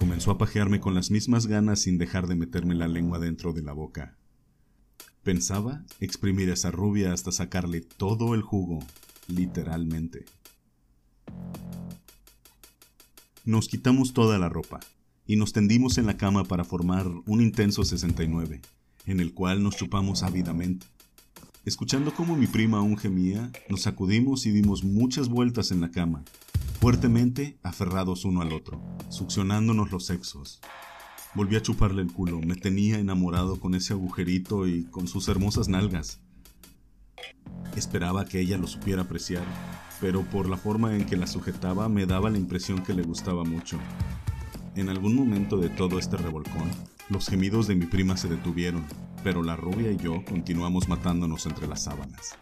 Comenzó 0.03 0.31
a 0.31 0.37
pajearme 0.37 0.81
con 0.81 0.95
las 0.95 1.11
mismas 1.11 1.47
ganas 1.47 1.79
sin 1.79 1.97
dejar 1.97 2.27
de 2.27 2.35
meterme 2.35 2.75
la 2.75 2.89
lengua 2.89 3.19
dentro 3.19 3.53
de 3.53 3.61
la 3.61 3.71
boca. 3.71 4.17
Pensaba 5.23 5.85
exprimir 6.01 6.49
esa 6.49 6.71
rubia 6.71 7.13
hasta 7.13 7.31
sacarle 7.31 7.79
todo 7.79 8.35
el 8.35 8.41
jugo, 8.41 8.79
literalmente. 9.29 10.25
Nos 13.45 13.69
quitamos 13.69 14.11
toda 14.11 14.37
la 14.39 14.49
ropa 14.49 14.81
y 15.25 15.37
nos 15.37 15.53
tendimos 15.53 15.97
en 15.97 16.05
la 16.05 16.17
cama 16.17 16.43
para 16.43 16.65
formar 16.65 17.07
un 17.25 17.41
intenso 17.41 17.85
69, 17.85 18.59
en 19.05 19.21
el 19.21 19.33
cual 19.33 19.63
nos 19.63 19.77
chupamos 19.77 20.21
ávidamente. 20.23 20.85
Escuchando 21.63 22.13
cómo 22.13 22.35
mi 22.35 22.47
prima 22.47 22.79
aún 22.79 22.97
gemía, 22.97 23.53
nos 23.69 23.83
sacudimos 23.83 24.45
y 24.47 24.51
dimos 24.51 24.83
muchas 24.83 25.29
vueltas 25.29 25.71
en 25.71 25.79
la 25.79 25.91
cama, 25.91 26.25
fuertemente 26.79 27.57
aferrados 27.63 28.25
uno 28.25 28.41
al 28.41 28.53
otro, 28.53 28.81
succionándonos 29.09 29.91
los 29.91 30.05
sexos, 30.05 30.61
Volví 31.35 31.55
a 31.55 31.63
chuparle 31.63 32.03
el 32.03 32.13
culo, 32.13 32.39
me 32.41 32.55
tenía 32.55 32.99
enamorado 32.99 33.59
con 33.59 33.73
ese 33.73 33.93
agujerito 33.93 34.67
y 34.67 34.83
con 34.83 35.07
sus 35.07 35.27
hermosas 35.29 35.67
nalgas. 35.67 36.19
Esperaba 37.75 38.25
que 38.25 38.39
ella 38.39 38.59
lo 38.59 38.67
supiera 38.67 39.01
apreciar, 39.01 39.43
pero 39.99 40.21
por 40.21 40.47
la 40.47 40.57
forma 40.57 40.95
en 40.95 41.07
que 41.07 41.17
la 41.17 41.25
sujetaba 41.25 41.89
me 41.89 42.05
daba 42.05 42.29
la 42.29 42.37
impresión 42.37 42.83
que 42.83 42.93
le 42.93 43.01
gustaba 43.01 43.43
mucho. 43.43 43.79
En 44.75 44.89
algún 44.89 45.15
momento 45.15 45.57
de 45.57 45.69
todo 45.69 45.97
este 45.97 46.17
revolcón, 46.17 46.69
los 47.09 47.27
gemidos 47.27 47.67
de 47.67 47.75
mi 47.75 47.87
prima 47.87 48.15
se 48.15 48.27
detuvieron, 48.27 48.85
pero 49.23 49.41
la 49.41 49.55
rubia 49.55 49.91
y 49.91 49.97
yo 49.97 50.23
continuamos 50.25 50.87
matándonos 50.87 51.47
entre 51.47 51.67
las 51.67 51.85
sábanas. 51.85 52.35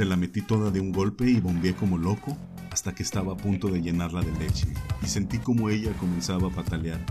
Se 0.00 0.06
la 0.06 0.16
metí 0.16 0.40
toda 0.40 0.70
de 0.70 0.80
un 0.80 0.92
golpe 0.92 1.30
y 1.30 1.40
bombeé 1.40 1.74
como 1.74 1.98
loco 1.98 2.34
hasta 2.70 2.94
que 2.94 3.02
estaba 3.02 3.34
a 3.34 3.36
punto 3.36 3.68
de 3.68 3.82
llenarla 3.82 4.22
de 4.22 4.32
leche 4.38 4.66
y 5.02 5.06
sentí 5.06 5.36
como 5.36 5.68
ella 5.68 5.92
comenzaba 5.98 6.48
a 6.48 6.50
patalear. 6.50 7.04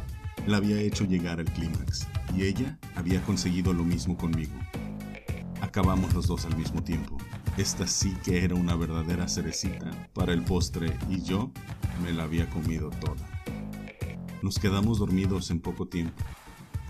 La 0.47 0.57
había 0.57 0.79
hecho 0.79 1.05
llegar 1.05 1.39
al 1.39 1.45
clímax 1.45 2.07
y 2.35 2.45
ella 2.45 2.79
había 2.95 3.21
conseguido 3.21 3.73
lo 3.73 3.83
mismo 3.83 4.17
conmigo. 4.17 4.55
Acabamos 5.61 6.15
los 6.15 6.25
dos 6.25 6.45
al 6.45 6.57
mismo 6.57 6.83
tiempo. 6.83 7.15
Esta 7.57 7.85
sí 7.85 8.17
que 8.23 8.43
era 8.43 8.55
una 8.55 8.75
verdadera 8.75 9.27
cerecita 9.27 9.91
para 10.15 10.33
el 10.33 10.41
postre 10.41 10.97
y 11.11 11.21
yo 11.21 11.51
me 12.03 12.11
la 12.11 12.23
había 12.23 12.49
comido 12.49 12.89
toda. 12.89 13.43
Nos 14.41 14.57
quedamos 14.57 14.97
dormidos 14.97 15.51
en 15.51 15.59
poco 15.59 15.87
tiempo. 15.87 16.23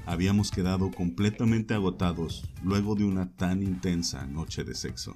Habíamos 0.06 0.50
quedado 0.50 0.92
completamente 0.92 1.74
agotados 1.74 2.50
luego 2.64 2.96
de 2.96 3.04
una 3.04 3.36
tan 3.36 3.62
intensa 3.62 4.26
noche 4.28 4.64
de 4.64 4.76
sexo. 4.76 5.14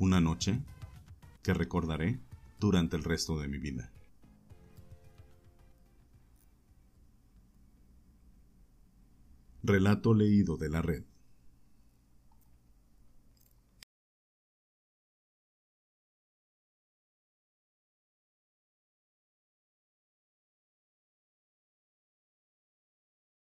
Una 0.00 0.20
noche 0.20 0.60
que 1.44 1.54
recordaré 1.54 2.18
durante 2.58 2.96
el 2.96 3.04
resto 3.04 3.38
de 3.38 3.46
mi 3.46 3.58
vida. 3.58 3.92
Relato 9.62 10.12
leído 10.12 10.56
de 10.56 10.68
la 10.68 10.82
red. 10.82 11.04